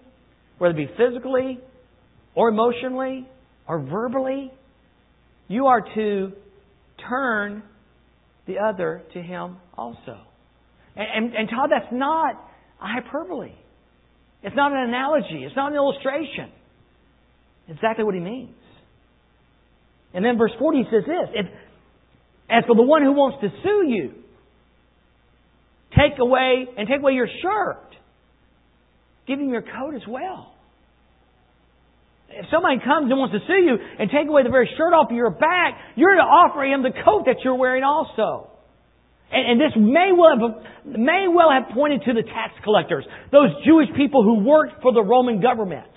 whether 0.57 0.73
it 0.73 0.88
be 0.88 0.93
physically 0.97 1.59
or 2.33 2.50
emotionally 2.50 3.27
or 3.67 3.79
verbally, 3.79 4.51
you 5.47 5.67
are 5.67 5.81
to 5.81 6.31
turn 7.09 7.63
the 8.47 8.55
other 8.59 9.03
to 9.13 9.21
Him 9.21 9.57
also. 9.77 10.19
And, 10.95 11.25
and, 11.25 11.35
and 11.35 11.50
Todd, 11.50 11.69
that's 11.71 11.91
not 11.91 12.35
a 12.81 12.88
hyperbole. 12.88 13.53
It's 14.43 14.55
not 14.55 14.71
an 14.71 14.89
analogy. 14.89 15.43
It's 15.45 15.55
not 15.55 15.71
an 15.71 15.77
illustration. 15.77 16.51
Exactly 17.69 18.03
what 18.03 18.13
he 18.13 18.19
means. 18.19 18.55
And 20.13 20.23
then 20.23 20.38
verse 20.38 20.51
40 20.59 20.83
says 20.91 21.03
this 21.05 21.29
if, 21.33 21.45
As 22.50 22.63
for 22.67 22.75
the 22.75 22.83
one 22.83 23.03
who 23.03 23.13
wants 23.13 23.38
to 23.41 23.50
sue 23.63 23.88
you, 23.88 24.12
take 25.97 26.19
away 26.19 26.67
and 26.77 26.88
take 26.88 27.00
away 27.00 27.13
your 27.13 27.29
shirt 27.41 27.93
Give 29.27 29.39
him 29.39 29.50
your 29.50 29.62
coat 29.62 29.95
as 29.95 30.01
well. 30.07 30.52
If 32.33 32.49
somebody 32.49 32.81
comes 32.81 33.13
and 33.13 33.17
wants 33.19 33.37
to 33.37 33.41
sue 33.45 33.61
you 33.61 33.77
and 33.77 34.09
take 34.09 34.27
away 34.27 34.43
the 34.43 34.49
very 34.49 34.69
shirt 34.77 34.93
off 34.93 35.11
your 35.11 35.29
back, 35.29 35.77
you're 35.95 36.15
to 36.15 36.25
offer 36.25 36.65
him 36.65 36.81
the 36.81 36.95
coat 37.05 37.25
that 37.25 37.45
you're 37.45 37.55
wearing 37.55 37.83
also. 37.83 38.49
And, 39.29 39.53
and 39.53 39.57
this 39.61 39.73
may 39.77 40.09
well 40.13 40.33
have, 40.33 40.97
may 40.97 41.25
well 41.29 41.53
have 41.53 41.73
pointed 41.73 42.01
to 42.09 42.13
the 42.13 42.23
tax 42.23 42.53
collectors, 42.63 43.05
those 43.31 43.49
Jewish 43.65 43.89
people 43.95 44.23
who 44.23 44.43
worked 44.43 44.81
for 44.81 44.93
the 44.93 45.03
Roman 45.03 45.41
government 45.41 45.93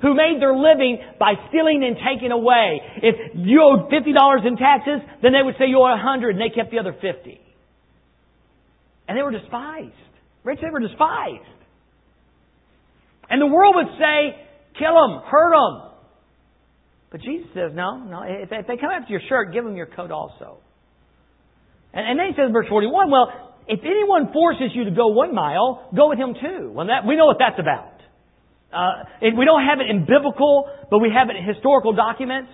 who 0.00 0.14
made 0.14 0.40
their 0.40 0.54
living 0.54 0.98
by 1.18 1.34
stealing 1.48 1.82
and 1.82 1.96
taking 1.98 2.30
away. 2.30 2.80
If 3.02 3.34
you 3.34 3.62
owed 3.62 3.90
$50 3.90 4.46
in 4.46 4.56
taxes, 4.56 5.00
then 5.22 5.32
they 5.32 5.42
would 5.42 5.56
say 5.58 5.66
you 5.66 5.78
owe 5.78 5.90
100 5.90 6.36
and 6.36 6.40
they 6.40 6.54
kept 6.54 6.70
the 6.70 6.78
other 6.78 6.92
50. 6.92 7.40
And 9.08 9.18
they 9.18 9.22
were 9.22 9.32
despised. 9.32 9.98
Rich, 10.44 10.60
they 10.62 10.70
were 10.70 10.80
despised. 10.80 11.48
And 13.28 13.42
the 13.42 13.46
world 13.46 13.74
would 13.76 13.98
say, 13.98 14.47
kill 14.78 14.94
them, 14.94 15.22
hurt 15.26 15.52
them. 15.52 15.88
But 17.10 17.20
Jesus 17.22 17.48
says, 17.54 17.72
no, 17.74 17.96
no. 17.98 18.22
If 18.24 18.50
they 18.50 18.76
come 18.76 18.90
after 18.92 19.10
your 19.10 19.22
shirt, 19.28 19.52
give 19.52 19.64
them 19.64 19.76
your 19.76 19.86
coat 19.86 20.10
also. 20.10 20.58
And, 21.92 22.18
then 22.18 22.26
he 22.28 22.34
says 22.36 22.52
verse 22.52 22.68
41, 22.68 23.10
well, 23.10 23.56
if 23.66 23.80
anyone 23.80 24.32
forces 24.32 24.72
you 24.74 24.84
to 24.84 24.90
go 24.90 25.08
one 25.08 25.34
mile, 25.34 25.88
go 25.96 26.10
with 26.10 26.18
him 26.18 26.34
too. 26.36 26.70
Well, 26.72 26.86
that, 26.86 27.08
we 27.08 27.16
know 27.16 27.26
what 27.26 27.38
that's 27.40 27.58
about. 27.58 27.96
Uh, 28.68 29.08
we 29.24 29.44
don't 29.48 29.64
have 29.64 29.80
it 29.80 29.88
in 29.88 30.04
biblical, 30.04 30.68
but 30.90 31.00
we 31.00 31.08
have 31.08 31.32
it 31.32 31.36
in 31.36 31.44
historical 31.44 31.96
documents 31.96 32.52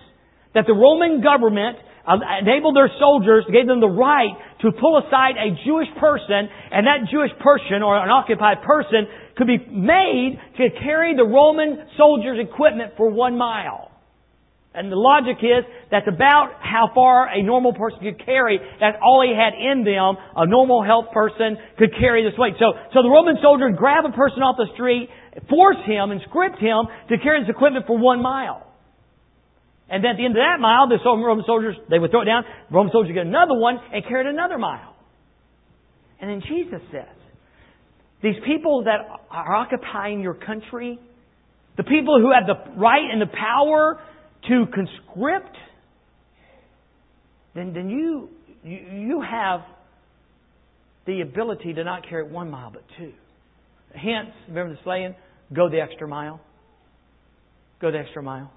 that 0.55 0.63
the 0.63 0.73
Roman 0.73 1.19
government 1.19 1.75
uh, 2.07 2.15
enabled 2.39 2.75
their 2.75 2.87
soldiers, 2.99 3.43
gave 3.51 3.67
them 3.67 3.83
the 3.83 3.91
right 3.91 4.31
to 4.63 4.71
pull 4.71 5.03
aside 5.03 5.35
a 5.35 5.51
Jewish 5.67 5.91
person, 5.99 6.47
and 6.71 6.87
that 6.87 7.11
Jewish 7.11 7.35
person 7.43 7.83
or 7.83 7.99
an 7.99 8.07
occupied 8.07 8.63
person 8.63 9.11
could 9.37 9.47
be 9.47 9.57
made 9.57 10.39
to 10.57 10.69
carry 10.81 11.15
the 11.15 11.25
Roman 11.25 11.87
soldiers' 11.97 12.39
equipment 12.39 12.93
for 12.97 13.09
one 13.09 13.37
mile. 13.37 13.91
And 14.75 14.91
the 14.91 14.99
logic 14.99 15.39
is 15.39 15.63
that's 15.89 16.07
about 16.07 16.59
how 16.59 16.91
far 16.93 17.31
a 17.31 17.41
normal 17.41 17.71
person 17.71 17.99
could 18.03 18.19
carry. 18.25 18.59
That's 18.59 18.97
all 19.01 19.23
he 19.23 19.31
had 19.31 19.55
in 19.55 19.87
them. 19.87 20.19
A 20.35 20.45
normal 20.45 20.83
health 20.83 21.15
person 21.15 21.55
could 21.79 21.95
carry 21.97 22.27
this 22.27 22.37
weight. 22.37 22.55
So, 22.59 22.75
so 22.91 23.01
the 23.01 23.09
Roman 23.09 23.39
soldier 23.41 23.71
would 23.71 23.79
grab 23.79 24.03
a 24.03 24.11
person 24.11 24.43
off 24.43 24.59
the 24.59 24.67
street, 24.75 25.07
force 25.47 25.79
him 25.87 26.11
and 26.11 26.19
script 26.27 26.59
him 26.59 26.91
to 27.07 27.15
carry 27.23 27.39
his 27.39 27.49
equipment 27.49 27.87
for 27.87 27.97
one 27.97 28.21
mile. 28.21 28.67
And 29.87 30.03
then 30.03 30.11
at 30.11 30.17
the 30.17 30.25
end 30.25 30.35
of 30.35 30.43
that 30.43 30.59
mile, 30.59 30.89
the 30.89 30.99
Roman 30.99 31.45
soldiers, 31.47 31.75
they 31.89 31.99
would 31.99 32.11
throw 32.11 32.23
it 32.23 32.25
down. 32.27 32.43
The 32.43 32.75
Roman 32.75 32.91
soldiers 32.91 33.15
get 33.15 33.25
another 33.25 33.55
one 33.55 33.79
and 33.79 34.03
carry 34.03 34.27
it 34.27 34.29
another 34.29 34.57
mile. 34.57 34.95
And 36.19 36.29
then 36.29 36.41
Jesus 36.41 36.83
says, 36.91 37.15
these 38.23 38.35
people 38.45 38.85
that 38.85 39.07
are 39.35 39.55
occupying 39.55 40.21
your 40.21 40.33
country, 40.33 40.99
the 41.77 41.83
people 41.83 42.19
who 42.19 42.31
have 42.31 42.47
the 42.47 42.79
right 42.79 43.03
and 43.11 43.21
the 43.21 43.27
power 43.27 43.99
to 44.47 44.65
conscript, 44.73 45.55
then, 47.53 47.73
then 47.73 47.89
you, 47.89 48.29
you, 48.63 48.77
you 48.77 49.21
have 49.21 49.61
the 51.05 51.21
ability 51.21 51.73
to 51.73 51.83
not 51.83 52.07
carry 52.07 52.23
one 52.23 52.49
mile 52.49 52.71
but 52.71 52.83
two. 52.97 53.13
Hence, 53.93 54.29
remember 54.47 54.73
the 54.73 54.79
saying, 54.85 55.15
go 55.53 55.69
the 55.69 55.79
extra 55.79 56.07
mile. 56.07 56.39
Go 57.81 57.91
the 57.91 57.99
extra 57.99 58.23
mile. 58.23 58.51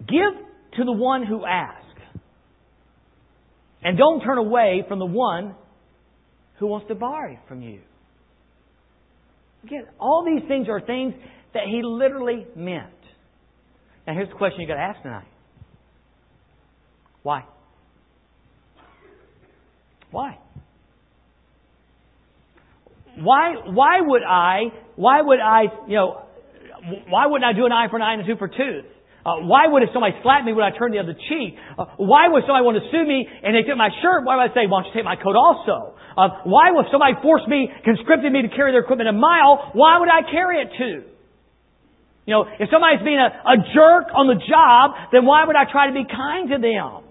Give 0.00 0.34
to 0.76 0.84
the 0.84 0.92
one 0.92 1.24
who 1.24 1.44
asks. 1.44 1.80
And 3.82 3.98
don't 3.98 4.20
turn 4.20 4.38
away 4.38 4.84
from 4.88 4.98
the 4.98 5.06
one 5.06 5.54
who 6.58 6.66
wants 6.66 6.88
to 6.88 6.94
borrow 6.94 7.36
from 7.48 7.62
you. 7.62 7.80
Again, 9.64 9.86
all 9.98 10.24
these 10.24 10.46
things 10.48 10.68
are 10.68 10.80
things 10.80 11.14
that 11.54 11.64
he 11.66 11.80
literally 11.82 12.46
meant. 12.54 12.90
Now 14.06 14.14
here's 14.14 14.28
the 14.28 14.34
question 14.34 14.60
you've 14.60 14.68
got 14.68 14.74
to 14.74 14.80
ask 14.80 15.02
tonight. 15.02 15.26
Why? 17.22 17.44
Why? 20.10 20.38
Why, 23.16 23.54
why 23.66 24.00
would 24.00 24.22
I, 24.22 24.58
why 24.96 25.22
would 25.22 25.40
I, 25.40 25.62
you 25.88 25.96
know, 25.96 26.22
why 27.08 27.26
wouldn't 27.26 27.44
I 27.44 27.56
do 27.56 27.64
an 27.64 27.72
eye 27.72 27.86
for 27.88 27.96
an 27.96 28.02
eye 28.02 28.14
and 28.14 28.22
a 28.22 28.26
tooth 28.26 28.38
for 28.38 28.48
tooth? 28.48 28.84
Uh, 29.24 29.40
why 29.48 29.64
would 29.66 29.80
if 29.80 29.88
somebody 29.96 30.12
slapped 30.20 30.44
me 30.44 30.52
would 30.52 30.68
I 30.68 30.76
turn 30.76 30.92
the 30.92 31.00
other 31.00 31.16
cheek? 31.16 31.56
Uh, 31.80 31.96
why 31.96 32.28
would 32.28 32.44
somebody 32.44 32.60
want 32.60 32.76
to 32.76 32.84
sue 32.92 33.08
me 33.08 33.24
and 33.24 33.56
they 33.56 33.64
took 33.64 33.80
my 33.80 33.88
shirt? 34.04 34.28
Why 34.28 34.36
would 34.36 34.52
I 34.52 34.52
say, 34.52 34.68
why 34.68 34.84
don't 34.84 34.92
you 34.92 34.94
take 35.00 35.08
my 35.08 35.16
coat 35.16 35.32
also? 35.32 35.96
Uh, 36.12 36.44
why 36.44 36.76
would 36.76 36.92
somebody 36.92 37.16
force 37.24 37.42
me, 37.48 37.72
conscripted 37.88 38.28
me 38.28 38.44
to 38.44 38.52
carry 38.52 38.76
their 38.76 38.84
equipment 38.84 39.08
a 39.08 39.16
mile? 39.16 39.72
Why 39.72 39.96
would 39.96 40.12
I 40.12 40.28
carry 40.28 40.60
it 40.60 40.68
to? 40.76 40.90
You 42.28 42.32
know, 42.36 42.44
if 42.44 42.68
somebody's 42.68 43.00
being 43.00 43.20
a, 43.20 43.32
a 43.32 43.56
jerk 43.72 44.12
on 44.12 44.28
the 44.28 44.36
job, 44.44 44.92
then 45.08 45.24
why 45.24 45.48
would 45.48 45.56
I 45.56 45.64
try 45.72 45.88
to 45.88 45.96
be 45.96 46.04
kind 46.04 46.52
to 46.52 46.60
them? 46.60 47.08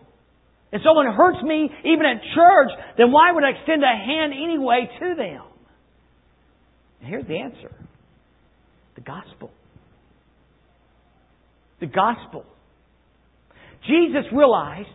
If 0.70 0.82
someone 0.86 1.10
hurts 1.10 1.42
me, 1.42 1.70
even 1.86 2.06
at 2.06 2.22
church, 2.34 2.72
then 2.98 3.12
why 3.12 3.34
would 3.34 3.44
I 3.44 3.58
extend 3.58 3.82
a 3.82 3.90
hand 3.90 4.34
anyway 4.34 4.90
to 5.02 5.08
them? 5.18 5.46
And 7.02 7.10
here's 7.10 7.26
the 7.26 7.38
answer. 7.42 7.74
The 8.96 9.02
gospel 9.02 9.50
the 11.80 11.88
gospel. 11.88 12.46
Jesus 13.88 14.26
realized 14.32 14.88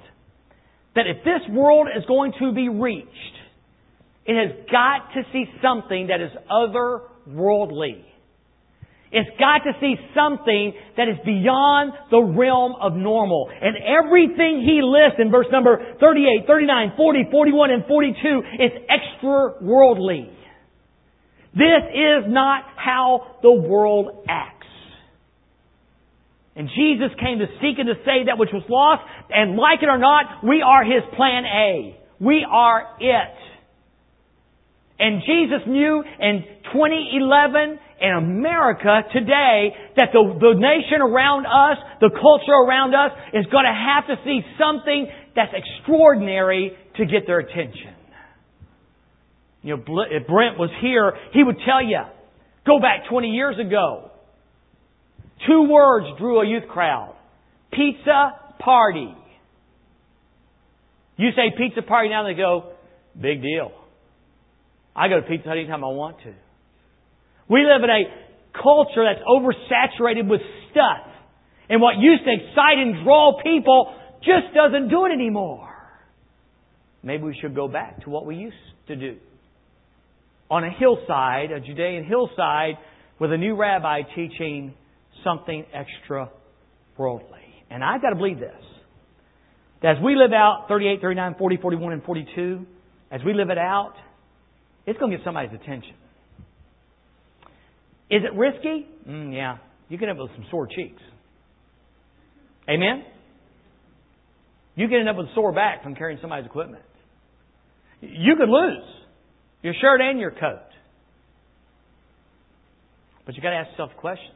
that 0.94 1.06
if 1.06 1.25
this 1.25 1.42
world 1.50 1.88
is 1.97 2.04
going 2.06 2.32
to 2.40 2.52
be 2.52 2.68
reached, 2.68 3.08
it 4.26 4.35
has 4.37 4.66
got 4.70 5.12
to 5.14 5.23
see 5.32 5.44
something 5.62 6.08
that 6.08 6.20
is 6.20 6.30
otherworldly. 6.50 8.04
It's 9.11 9.30
got 9.38 9.64
to 9.64 9.73
see 9.80 9.94
something 10.14 10.75
that 10.99 11.08
is 11.08 11.16
beyond 11.25 11.92
the 12.11 12.20
realm 12.20 12.75
of 12.80 12.92
normal. 12.92 13.49
And 13.49 13.76
everything 13.78 14.61
he 14.61 14.80
lists 14.82 15.18
in 15.18 15.30
verse 15.30 15.47
number 15.50 15.78
38, 15.99 16.47
39, 16.47 16.92
40, 16.97 17.25
41, 17.30 17.70
and 17.70 17.85
42 17.87 18.42
is 18.61 18.70
extra 18.90 19.54
worldly. 19.62 20.28
This 21.54 21.88
is 21.94 22.28
not 22.28 22.64
how 22.76 23.38
the 23.42 23.52
world 23.52 24.25
acts. 24.28 24.57
And 26.58 26.68
Jesus 26.74 27.14
came 27.22 27.38
to 27.38 27.46
seek 27.62 27.78
and 27.78 27.86
to 27.86 27.94
save 28.02 28.26
that 28.26 28.36
which 28.36 28.50
was 28.52 28.66
lost. 28.68 29.06
And 29.30 29.54
like 29.54 29.78
it 29.80 29.86
or 29.86 29.96
not, 29.96 30.42
we 30.42 30.60
are 30.60 30.82
His 30.82 31.06
plan 31.14 31.46
A. 31.46 31.94
We 32.18 32.44
are 32.44 32.98
it. 32.98 33.38
And 34.98 35.22
Jesus 35.22 35.62
knew 35.68 36.02
in 36.02 36.42
2011 36.74 37.78
in 38.02 38.10
America 38.10 39.06
today 39.14 39.70
that 39.96 40.10
the, 40.10 40.22
the 40.34 40.58
nation 40.58 40.98
around 40.98 41.46
us, 41.46 41.78
the 42.00 42.10
culture 42.10 42.58
around 42.58 42.92
us 42.92 43.14
is 43.32 43.46
going 43.54 43.64
to 43.64 43.70
have 43.70 44.10
to 44.10 44.18
see 44.24 44.42
something 44.58 45.06
that's 45.36 45.54
extraordinary 45.54 46.72
to 46.96 47.06
get 47.06 47.22
their 47.26 47.38
attention. 47.38 47.94
You 49.62 49.76
know, 49.76 49.82
if 50.10 50.26
Brent 50.26 50.58
was 50.58 50.70
here, 50.82 51.12
he 51.32 51.44
would 51.44 51.58
tell 51.64 51.82
you, 51.82 52.02
go 52.66 52.80
back 52.80 53.08
20 53.08 53.28
years 53.28 53.54
ago. 53.64 54.10
Two 55.47 55.68
words 55.71 56.07
drew 56.18 56.40
a 56.40 56.47
youth 56.47 56.68
crowd. 56.68 57.14
Pizza 57.73 58.33
party. 58.59 59.14
You 61.16 61.30
say 61.30 61.57
pizza 61.57 61.83
party 61.83 62.09
now, 62.09 62.25
they 62.25 62.35
go, 62.35 62.73
big 63.21 63.42
deal. 63.42 63.73
I 64.95 65.09
go 65.09 65.21
to 65.21 65.26
Pizza 65.26 65.49
Hut 65.49 65.59
anytime 65.59 65.85
I 65.85 65.88
want 65.88 66.18
to. 66.25 66.35
We 67.49 67.61
live 67.61 67.83
in 67.83 67.90
a 67.90 68.02
culture 68.61 69.04
that's 69.04 69.25
oversaturated 69.26 70.28
with 70.28 70.40
stuff. 70.71 71.07
And 71.68 71.80
what 71.80 71.97
used 71.99 72.25
to 72.25 72.33
excite 72.33 72.78
and 72.78 73.04
draw 73.04 73.40
people 73.42 73.95
just 74.21 74.54
doesn't 74.54 74.88
do 74.88 75.07
it 75.07 75.12
anymore. 75.12 75.68
Maybe 77.02 77.23
we 77.23 77.38
should 77.40 77.54
go 77.54 77.68
back 77.68 78.02
to 78.04 78.11
what 78.11 78.26
we 78.26 78.37
used 78.37 78.57
to 78.88 78.97
do. 78.97 79.16
On 80.50 80.64
a 80.64 80.71
hillside, 80.71 81.52
a 81.52 81.61
Judean 81.61 82.04
hillside, 82.04 82.78
with 83.21 83.33
a 83.33 83.37
new 83.37 83.54
rabbi 83.54 84.02
teaching 84.14 84.75
something 85.25 85.64
extra 85.72 86.30
worldly. 86.96 87.38
And 87.70 87.84
I've 87.84 88.02
got 88.02 88.10
to 88.10 88.16
believe 88.16 88.38
this. 88.38 88.54
That 89.82 89.96
as 89.96 90.02
we 90.02 90.16
live 90.16 90.32
out 90.32 90.66
38, 90.68 91.00
39, 91.00 91.37
40, 91.38 91.56
41, 91.58 91.92
and 91.92 92.02
42, 92.02 92.66
as 93.10 93.20
we 93.25 93.34
live 93.34 93.50
it 93.50 93.58
out, 93.58 93.94
it's 94.87 94.98
going 94.98 95.12
to 95.12 95.18
get 95.18 95.25
somebody's 95.25 95.52
attention. 95.52 95.94
Is 98.10 98.22
it 98.25 98.37
risky? 98.37 98.87
Mm, 99.08 99.34
yeah. 99.34 99.58
You 99.88 99.98
can 99.98 100.08
end 100.08 100.18
up 100.18 100.28
with 100.28 100.37
some 100.37 100.46
sore 100.50 100.66
cheeks. 100.66 101.00
Amen? 102.68 103.04
You 104.75 104.88
can 104.88 104.98
end 104.98 105.08
up 105.08 105.16
with 105.16 105.26
a 105.26 105.34
sore 105.34 105.52
back 105.52 105.82
from 105.82 105.94
carrying 105.94 106.18
somebody's 106.20 106.46
equipment. 106.46 106.84
You 108.00 108.37
could 108.37 108.48
lose 108.48 108.84
your 109.62 109.75
shirt 109.80 110.00
and 110.00 110.20
your 110.20 110.30
coat. 110.30 110.62
But 113.26 113.34
you've 113.34 113.42
got 113.42 113.50
to 113.50 113.56
ask 113.56 113.70
yourself 113.72 113.90
a 113.96 114.00
question. 114.00 114.30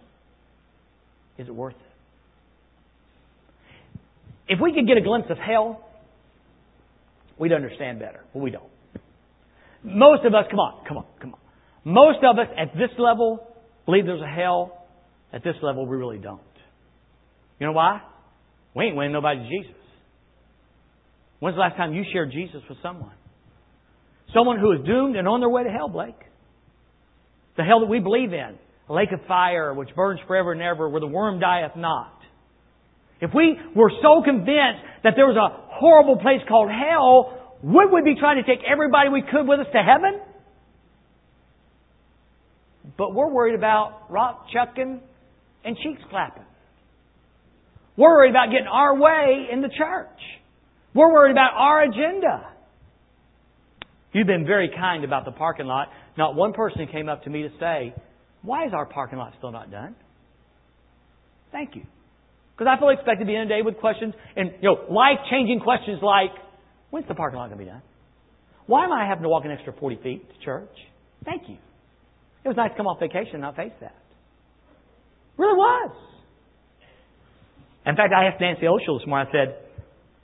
Is 1.38 1.48
it 1.48 1.54
worth 1.54 1.74
it? 1.74 1.80
If 4.48 4.60
we 4.60 4.72
could 4.74 4.86
get 4.86 4.96
a 4.96 5.00
glimpse 5.00 5.28
of 5.30 5.38
hell, 5.38 5.88
we'd 7.38 7.52
understand 7.52 8.00
better, 8.00 8.24
but 8.32 8.40
we 8.40 8.50
don't. 8.50 8.64
Most 9.82 10.24
of 10.24 10.34
us, 10.34 10.44
come 10.50 10.60
on, 10.60 10.84
come 10.86 10.96
on, 10.98 11.04
come 11.20 11.34
on. 11.34 11.40
Most 11.84 12.18
of 12.22 12.38
us 12.38 12.46
at 12.56 12.74
this 12.74 12.90
level 12.98 13.46
believe 13.86 14.06
there's 14.06 14.22
a 14.22 14.26
hell. 14.26 14.78
At 15.32 15.42
this 15.42 15.54
level, 15.62 15.86
we 15.86 15.96
really 15.96 16.18
don't. 16.18 16.40
You 17.58 17.66
know 17.66 17.72
why? 17.72 18.02
We 18.74 18.84
ain't 18.84 18.96
winning 18.96 19.12
nobody 19.12 19.40
to 19.40 19.48
Jesus. 19.48 19.76
When's 21.40 21.56
the 21.56 21.60
last 21.60 21.76
time 21.76 21.94
you 21.94 22.04
shared 22.12 22.30
Jesus 22.30 22.60
with 22.68 22.78
someone? 22.82 23.14
Someone 24.34 24.58
who 24.58 24.72
is 24.72 24.80
doomed 24.86 25.16
and 25.16 25.26
on 25.26 25.40
their 25.40 25.48
way 25.48 25.64
to 25.64 25.70
hell, 25.70 25.88
Blake. 25.88 26.18
The 27.56 27.64
hell 27.64 27.80
that 27.80 27.86
we 27.86 27.98
believe 27.98 28.32
in. 28.32 28.58
A 28.88 28.92
lake 28.92 29.12
of 29.12 29.20
fire 29.26 29.72
which 29.74 29.88
burns 29.94 30.20
forever 30.26 30.52
and 30.52 30.60
ever, 30.60 30.88
where 30.88 31.00
the 31.00 31.06
worm 31.06 31.38
dieth 31.38 31.76
not. 31.76 32.12
If 33.20 33.30
we 33.34 33.56
were 33.76 33.92
so 34.02 34.22
convinced 34.24 34.82
that 35.04 35.14
there 35.16 35.26
was 35.26 35.36
a 35.36 35.78
horrible 35.78 36.16
place 36.16 36.40
called 36.48 36.70
hell, 36.70 37.56
would 37.62 37.92
we 37.92 38.02
be 38.02 38.18
trying 38.18 38.42
to 38.42 38.48
take 38.48 38.64
everybody 38.70 39.08
we 39.08 39.22
could 39.22 39.46
with 39.46 39.60
us 39.60 39.66
to 39.72 39.78
heaven? 39.78 40.20
But 42.98 43.14
we're 43.14 43.30
worried 43.30 43.54
about 43.54 44.10
rock 44.10 44.46
chucking 44.52 45.00
and 45.64 45.76
cheeks 45.76 46.02
clapping. 46.10 46.42
We're 47.96 48.10
worried 48.10 48.30
about 48.30 48.50
getting 48.50 48.66
our 48.66 48.98
way 48.98 49.46
in 49.52 49.60
the 49.60 49.68
church. 49.68 50.18
We're 50.94 51.12
worried 51.12 51.30
about 51.30 51.52
our 51.56 51.84
agenda. 51.84 52.48
You've 54.12 54.26
been 54.26 54.44
very 54.44 54.70
kind 54.76 55.04
about 55.04 55.24
the 55.24 55.30
parking 55.32 55.66
lot. 55.66 55.88
Not 56.18 56.34
one 56.34 56.52
person 56.52 56.86
came 56.90 57.08
up 57.08 57.22
to 57.24 57.30
me 57.30 57.42
to 57.42 57.50
say, 57.60 57.94
why 58.42 58.66
is 58.66 58.72
our 58.74 58.86
parking 58.86 59.18
lot 59.18 59.32
still 59.38 59.52
not 59.52 59.70
done? 59.70 59.94
Thank 61.52 61.76
you. 61.76 61.82
Because 62.56 62.72
I 62.76 62.78
fully 62.80 62.94
expected 62.94 63.24
to 63.24 63.26
be 63.26 63.34
in 63.34 63.42
a 63.42 63.48
day 63.48 63.62
with 63.62 63.78
questions 63.78 64.14
and, 64.36 64.52
you 64.60 64.68
know, 64.68 64.92
life-changing 64.92 65.60
questions 65.60 66.00
like, 66.02 66.30
when's 66.90 67.06
the 67.08 67.14
parking 67.14 67.38
lot 67.38 67.48
going 67.48 67.58
to 67.58 67.64
be 67.64 67.70
done? 67.70 67.82
Why 68.66 68.84
am 68.84 68.92
I 68.92 69.06
having 69.06 69.22
to 69.22 69.28
walk 69.28 69.44
an 69.44 69.50
extra 69.50 69.72
40 69.72 69.96
feet 70.02 70.28
to 70.28 70.44
church? 70.44 70.70
Thank 71.24 71.48
you. 71.48 71.56
It 72.44 72.48
was 72.48 72.56
nice 72.56 72.70
to 72.70 72.76
come 72.76 72.86
off 72.86 72.98
vacation 73.00 73.34
and 73.34 73.42
not 73.42 73.56
face 73.56 73.72
that. 73.80 73.94
Really 75.38 75.54
was. 75.54 75.94
In 77.86 77.96
fact, 77.96 78.12
I 78.16 78.26
asked 78.26 78.40
Nancy 78.40 78.66
Oshel 78.66 78.98
this 78.98 79.06
morning, 79.06 79.28
I 79.28 79.32
said, 79.32 79.48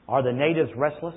are 0.09 0.23
the 0.23 0.33
natives 0.33 0.71
restless? 0.77 1.15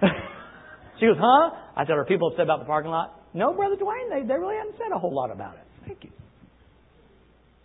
she 1.00 1.06
goes, 1.06 1.16
huh? 1.18 1.56
I 1.76 1.84
said, 1.84 1.92
are 1.92 2.04
people 2.04 2.28
upset 2.28 2.44
about 2.44 2.60
the 2.60 2.66
parking 2.66 2.90
lot? 2.90 3.14
No, 3.34 3.54
Brother 3.54 3.76
Dwayne, 3.76 4.08
they, 4.10 4.26
they 4.26 4.34
really 4.34 4.56
haven't 4.56 4.76
said 4.76 4.92
a 4.94 4.98
whole 4.98 5.14
lot 5.14 5.30
about 5.30 5.54
it. 5.54 5.67
Thank 5.86 6.04
you. 6.04 6.10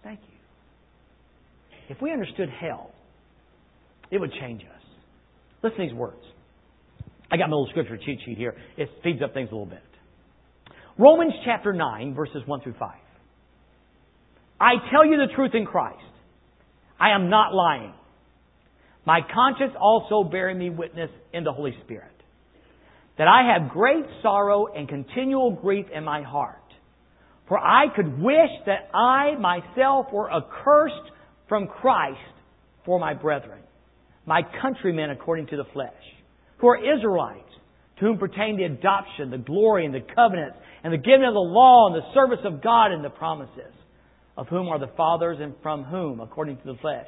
Thank 0.03 0.19
you. 0.21 0.37
If 1.89 2.01
we 2.01 2.11
understood 2.11 2.49
hell, 2.49 2.91
it 4.11 4.19
would 4.19 4.31
change 4.39 4.61
us. 4.61 4.83
Listen 5.63 5.79
to 5.79 5.85
these 5.85 5.93
words. 5.93 6.23
I 7.31 7.37
got 7.37 7.49
my 7.49 7.55
little 7.55 7.69
scripture 7.69 7.97
cheat 7.97 8.19
sheet 8.25 8.37
here. 8.37 8.55
It 8.77 8.89
speeds 8.99 9.21
up 9.23 9.33
things 9.33 9.49
a 9.51 9.55
little 9.55 9.65
bit. 9.65 9.81
Romans 10.97 11.33
chapter 11.45 11.73
9, 11.73 12.13
verses 12.13 12.43
1 12.45 12.61
through 12.61 12.75
5. 12.79 12.89
I 14.59 14.73
tell 14.91 15.05
you 15.05 15.17
the 15.17 15.33
truth 15.35 15.51
in 15.55 15.65
Christ. 15.65 15.97
I 16.99 17.15
am 17.15 17.29
not 17.29 17.53
lying. 17.53 17.93
My 19.05 19.19
conscience 19.33 19.73
also 19.79 20.23
bearing 20.23 20.57
me 20.59 20.69
witness 20.69 21.09
in 21.33 21.43
the 21.43 21.51
Holy 21.51 21.75
Spirit 21.83 22.11
that 23.17 23.27
I 23.27 23.53
have 23.53 23.71
great 23.71 24.05
sorrow 24.21 24.67
and 24.67 24.87
continual 24.87 25.51
grief 25.51 25.85
in 25.93 26.03
my 26.03 26.23
heart. 26.23 26.62
For 27.47 27.59
I 27.59 27.85
could 27.95 28.21
wish 28.21 28.49
that 28.65 28.89
I 28.93 29.35
myself 29.39 30.07
were 30.13 30.31
accursed 30.31 31.11
from 31.49 31.67
Christ 31.67 32.19
for 32.85 32.99
my 32.99 33.13
brethren, 33.13 33.59
my 34.25 34.41
countrymen 34.61 35.09
according 35.09 35.47
to 35.47 35.57
the 35.57 35.65
flesh, 35.73 35.91
who 36.57 36.67
are 36.67 36.77
Israelites, 36.77 37.49
to 37.99 38.05
whom 38.05 38.17
pertain 38.17 38.57
the 38.57 38.63
adoption, 38.63 39.29
the 39.29 39.37
glory, 39.37 39.85
and 39.85 39.93
the 39.93 40.01
covenants, 40.15 40.57
and 40.83 40.93
the 40.93 40.97
giving 40.97 41.25
of 41.25 41.33
the 41.33 41.39
law, 41.39 41.87
and 41.87 41.95
the 41.95 42.13
service 42.13 42.43
of 42.45 42.63
God, 42.63 42.91
and 42.91 43.03
the 43.03 43.09
promises, 43.09 43.73
of 44.37 44.47
whom 44.47 44.67
are 44.69 44.79
the 44.79 44.91
fathers, 44.97 45.37
and 45.39 45.53
from 45.61 45.83
whom, 45.83 46.19
according 46.19 46.57
to 46.57 46.63
the 46.65 46.77
flesh, 46.81 47.07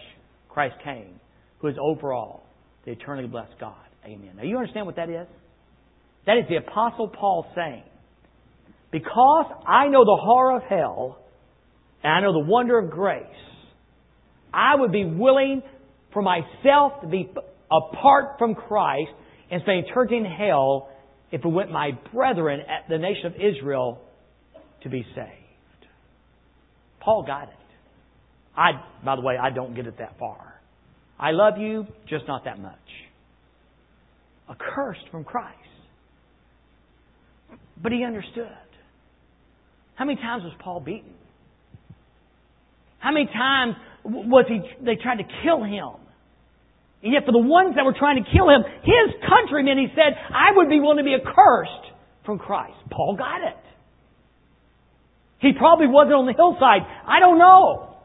Christ 0.50 0.76
came, 0.84 1.20
who 1.60 1.68
is 1.68 1.76
over 1.82 2.14
all, 2.14 2.48
the 2.86 2.92
eternally 2.92 3.28
blessed 3.28 3.56
God. 3.60 3.74
Amen. 4.06 4.32
Now, 4.38 4.44
you 4.44 4.58
understand 4.58 4.86
what 4.86 4.98
that 4.98 5.10
is? 5.10 5.28
That 6.28 6.38
is 6.38 6.46
the 6.50 6.58
Apostle 6.58 7.08
Paul 7.08 7.48
saying, 7.56 7.84
Because 8.96 9.48
I 9.68 9.90
know 9.90 10.06
the 10.06 10.18
horror 10.24 10.56
of 10.56 10.64
hell, 10.70 11.20
and 12.02 12.14
I 12.14 12.22
know 12.22 12.32
the 12.32 12.50
wonder 12.50 12.80
of 12.80 12.90
grace, 12.90 13.26
I 14.54 14.74
would 14.78 14.94
be 14.94 15.04
willing 15.04 15.64
for 16.14 16.22
myself 16.22 17.02
to 17.02 17.08
be 17.08 17.30
apart 17.70 18.38
from 18.40 18.56
Christ 18.56 19.12
and 19.52 19.62
spend 19.64 19.86
eternity 19.86 20.16
in 20.16 20.24
hell 20.24 20.88
if 21.30 21.44
it 21.44 21.48
went 21.50 21.74
my 21.74 21.92
brethren 22.14 22.62
at 22.62 22.88
the 22.88 22.98
nation 22.98 23.26
of 23.26 23.34
Israel 23.34 24.00
to 24.84 24.90
be 24.90 25.06
saved. 25.14 25.90
Paul 27.02 27.24
got 27.28 27.50
it. 27.50 27.56
I, 28.56 28.82
by 29.04 29.18
the 29.18 29.24
way, 29.24 29.36
I 29.38 29.50
don't 29.50 29.76
get 29.76 29.88
it 29.88 29.98
that 29.98 30.18
far. 30.18 30.62
I 31.20 31.32
love 31.32 31.58
you, 31.58 31.86
just 32.08 32.30
not 32.30 32.46
that 32.46 32.60
much. 32.60 32.80
Accursed 34.50 35.10
from 35.12 35.26
Christ. 35.26 35.58
But 37.84 37.92
he 37.92 38.06
understood. 38.06 38.48
How 39.96 40.06
many 40.06 40.20
times 40.22 40.44
was 40.44 40.54
Paul 40.60 40.80
beaten? 40.82 41.14
How 43.00 43.12
many 43.12 43.28
times 43.28 43.76
was 44.04 44.46
he, 44.48 44.62
they 44.84 44.96
tried 44.96 45.18
to 45.18 45.28
kill 45.44 45.64
him? 45.64 46.02
And 47.04 47.14
yet 47.14 47.26
for 47.26 47.32
the 47.32 47.40
ones 47.40 47.76
that 47.76 47.86
were 47.86 47.94
trying 47.98 48.24
to 48.24 48.30
kill 48.30 48.50
him, 48.50 48.64
his 48.84 49.16
countrymen, 49.30 49.78
he 49.78 49.88
said, 49.96 50.18
I 50.34 50.56
would 50.56 50.70
be 50.70 50.80
willing 50.80 50.98
to 50.98 51.04
be 51.04 51.14
accursed 51.14 51.94
from 52.26 52.40
Christ. 52.40 52.78
Paul 52.90 53.16
got 53.16 53.42
it. 53.42 53.58
He 55.40 55.52
probably 55.58 55.88
wasn't 55.88 56.16
on 56.16 56.26
the 56.26 56.34
hillside. 56.34 56.82
I 57.08 57.20
don't 57.20 57.38
know. 57.38 57.96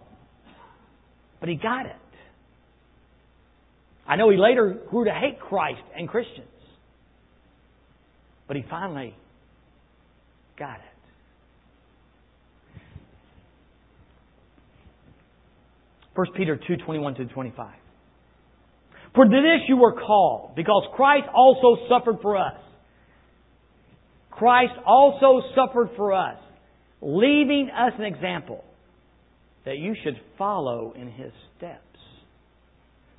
But 1.40 1.48
he 1.48 1.54
got 1.54 1.86
it. 1.86 1.96
I 4.06 4.16
know 4.16 4.28
he 4.28 4.36
later 4.36 4.76
grew 4.90 5.04
to 5.04 5.12
hate 5.12 5.40
Christ 5.40 5.80
and 5.96 6.08
Christians. 6.08 6.48
But 8.46 8.56
he 8.56 8.64
finally 8.68 9.14
got 10.58 10.74
it. 10.76 10.89
1 16.20 16.26
Peter 16.36 16.60
2, 16.68 16.76
21 16.84 17.14
to 17.14 17.24
25. 17.26 17.66
For 19.14 19.24
to 19.24 19.30
this 19.30 19.66
you 19.68 19.78
were 19.78 19.94
called, 19.94 20.54
because 20.54 20.86
Christ 20.94 21.24
also 21.34 21.80
suffered 21.88 22.18
for 22.20 22.36
us. 22.36 22.60
Christ 24.30 24.74
also 24.84 25.40
suffered 25.54 25.88
for 25.96 26.12
us, 26.12 26.36
leaving 27.00 27.70
us 27.70 27.92
an 27.98 28.04
example 28.04 28.62
that 29.64 29.78
you 29.78 29.94
should 30.04 30.20
follow 30.36 30.92
in 30.94 31.10
his 31.10 31.32
steps. 31.56 31.80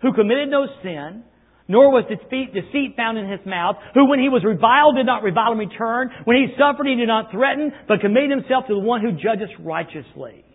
Who 0.03 0.13
committed 0.13 0.49
no 0.49 0.67
sin, 0.83 1.23
nor 1.67 1.89
was 1.89 2.05
deceit 2.07 2.95
found 2.95 3.17
in 3.17 3.27
his 3.27 3.39
mouth, 3.47 3.77
who 3.95 4.07
when 4.09 4.19
he 4.19 4.29
was 4.29 4.43
reviled 4.43 4.95
did 4.95 5.07
not 5.07 5.23
revile 5.23 5.53
in 5.53 5.57
return, 5.57 6.11
when 6.25 6.37
he 6.37 6.53
suffered 6.53 6.85
he 6.85 6.95
did 6.95 7.07
not 7.07 7.31
threaten, 7.31 7.71
but 7.87 7.99
committed 7.99 8.29
himself 8.29 8.65
to 8.67 8.75
the 8.75 8.79
one 8.79 9.01
who 9.01 9.11
judges 9.11 9.49
righteously. 9.59 10.45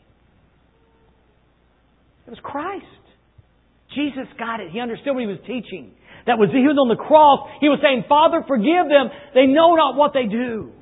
It 2.27 2.31
was 2.31 2.39
Christ. 2.43 2.85
Jesus 3.95 4.27
got 4.39 4.61
it. 4.61 4.71
He 4.73 4.81
understood 4.81 5.15
what 5.15 5.21
he 5.21 5.27
was 5.27 5.39
teaching. 5.47 5.93
That 6.27 6.39
was, 6.39 6.51
he 6.51 6.67
was 6.67 6.77
on 6.77 6.89
the 6.89 6.99
cross. 6.99 7.49
He 7.61 7.69
was 7.69 7.79
saying, 7.81 8.05
Father, 8.09 8.43
forgive 8.47 8.91
them. 8.91 9.15
They 9.33 9.47
know 9.47 9.75
not 9.77 9.95
what 9.95 10.13
they 10.13 10.27
do. 10.27 10.73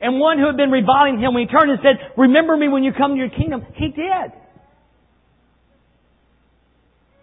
And 0.00 0.20
one 0.20 0.38
who 0.38 0.46
had 0.46 0.58
been 0.58 0.70
reviling 0.70 1.18
him, 1.18 1.32
when 1.32 1.48
he 1.48 1.50
turned 1.50 1.70
and 1.70 1.80
said, 1.82 2.12
Remember 2.18 2.54
me 2.54 2.68
when 2.68 2.84
you 2.84 2.92
come 2.92 3.12
to 3.12 3.16
your 3.16 3.30
kingdom, 3.30 3.64
he 3.74 3.88
did. 3.88 4.32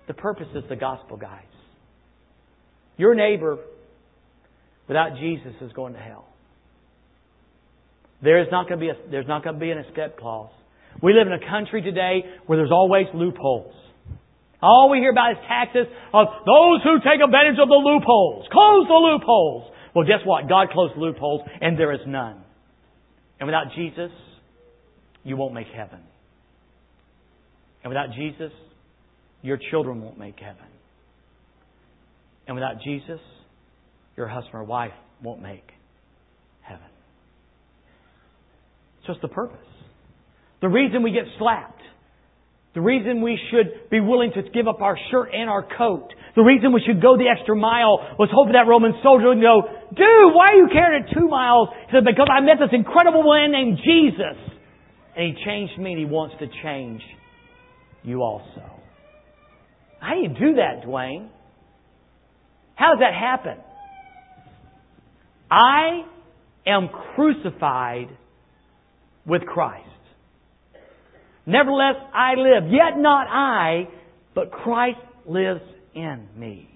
The 0.07 0.15
purpose 0.15 0.47
is 0.55 0.63
the 0.67 0.75
gospel, 0.75 1.17
guys. 1.17 1.45
Your 2.97 3.13
neighbor 3.13 3.57
without 4.87 5.17
Jesus 5.19 5.53
is 5.61 5.71
going 5.73 5.93
to 5.93 5.99
hell. 5.99 6.27
There 8.23 8.41
is 8.41 8.47
not 8.51 8.67
going 8.67 8.79
to 8.79 8.85
be 8.85 8.89
a, 8.89 9.11
there's 9.11 9.27
not 9.27 9.43
going 9.43 9.55
to 9.55 9.59
be 9.59 9.69
an 9.69 9.79
escape 9.79 10.17
clause. 10.17 10.51
We 11.01 11.13
live 11.13 11.27
in 11.27 11.33
a 11.33 11.49
country 11.49 11.81
today 11.81 12.23
where 12.45 12.57
there's 12.57 12.71
always 12.71 13.07
loopholes. 13.13 13.73
All 14.61 14.89
we 14.89 14.99
hear 14.99 15.11
about 15.11 15.31
is 15.31 15.37
taxes 15.47 15.87
of 16.13 16.27
those 16.45 16.83
who 16.83 16.99
take 16.99 17.19
advantage 17.19 17.59
of 17.61 17.67
the 17.67 17.75
loopholes. 17.75 18.47
Close 18.51 18.87
the 18.87 18.93
loopholes. 18.93 19.71
Well, 19.93 20.05
guess 20.05 20.23
what? 20.23 20.47
God 20.47 20.69
closed 20.71 20.95
loopholes 20.97 21.41
and 21.61 21.77
there 21.77 21.91
is 21.91 21.99
none. 22.07 22.43
And 23.39 23.47
without 23.47 23.73
Jesus, 23.75 24.11
you 25.23 25.35
won't 25.35 25.53
make 25.53 25.67
heaven. 25.67 25.99
And 27.83 27.89
without 27.89 28.13
Jesus, 28.15 28.51
your 29.41 29.59
children 29.69 30.01
won't 30.01 30.17
make 30.17 30.39
heaven. 30.39 30.65
And 32.47 32.55
without 32.55 32.81
Jesus, 32.83 33.19
your 34.15 34.27
husband 34.27 34.55
or 34.55 34.63
wife 34.63 34.93
won't 35.21 35.41
make 35.41 35.69
heaven. 36.61 36.85
It's 38.99 39.07
just 39.07 39.21
the 39.21 39.27
purpose. 39.27 39.59
The 40.63 40.69
reason 40.69 41.03
we 41.03 41.11
get 41.11 41.25
slapped. 41.37 41.81
The 42.73 42.79
reason 42.79 43.21
we 43.21 43.37
should 43.51 43.89
be 43.91 43.99
willing 43.99 44.31
to 44.31 44.41
give 44.43 44.65
up 44.65 44.81
our 44.81 44.97
shirt 45.11 45.29
and 45.33 45.49
our 45.49 45.61
coat. 45.61 46.07
The 46.37 46.41
reason 46.41 46.71
we 46.71 46.81
should 46.87 47.01
go 47.01 47.17
the 47.17 47.27
extra 47.27 47.53
mile 47.53 48.15
was 48.17 48.29
hoping 48.31 48.53
that 48.53 48.65
Roman 48.65 48.93
soldier 49.03 49.27
would 49.27 49.41
go, 49.41 49.61
Dude, 49.89 50.33
why 50.33 50.53
are 50.53 50.55
you 50.55 50.69
carrying 50.71 51.03
it 51.03 51.13
two 51.13 51.27
miles? 51.27 51.67
He 51.87 51.91
said, 51.91 52.05
Because 52.05 52.29
I 52.31 52.39
met 52.39 52.63
this 52.63 52.71
incredible 52.71 53.23
man 53.23 53.51
named 53.51 53.77
Jesus. 53.83 54.39
And 55.17 55.35
he 55.35 55.43
changed 55.43 55.77
me 55.77 55.91
and 55.91 55.99
he 55.99 56.05
wants 56.05 56.35
to 56.39 56.47
change 56.63 57.01
you 58.01 58.21
also. 58.23 58.63
How 59.99 60.15
do 60.15 60.21
you 60.21 60.29
do 60.29 60.55
that, 60.55 60.87
Dwayne? 60.87 61.27
How 62.75 62.95
does 62.95 62.99
that 63.01 63.13
happen? 63.13 63.61
I 65.51 66.03
am 66.65 66.87
crucified 67.15 68.07
with 69.27 69.41
Christ. 69.45 69.92
Nevertheless, 71.45 71.95
I 72.13 72.35
live. 72.35 72.71
Yet 72.71 72.97
not 72.97 73.27
I, 73.27 73.87
but 74.33 74.51
Christ 74.51 74.99
lives 75.25 75.61
in 75.93 76.27
me. 76.37 76.69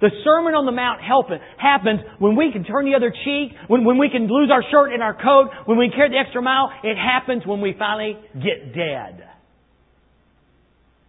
The 0.00 0.10
Sermon 0.24 0.54
on 0.54 0.66
the 0.66 0.72
Mount 0.72 1.00
happens 1.00 2.00
when 2.18 2.34
we 2.34 2.50
can 2.52 2.64
turn 2.64 2.86
the 2.86 2.96
other 2.96 3.14
cheek, 3.24 3.56
when, 3.68 3.84
when 3.84 3.98
we 3.98 4.10
can 4.10 4.26
lose 4.26 4.50
our 4.50 4.64
shirt 4.68 4.92
and 4.92 5.00
our 5.00 5.14
coat, 5.14 5.50
when 5.66 5.78
we 5.78 5.90
carry 5.94 6.10
the 6.10 6.18
extra 6.18 6.42
mile. 6.42 6.72
It 6.82 6.96
happens 6.96 7.46
when 7.46 7.60
we 7.60 7.74
finally 7.78 8.18
get 8.34 8.74
dead. 8.74 9.28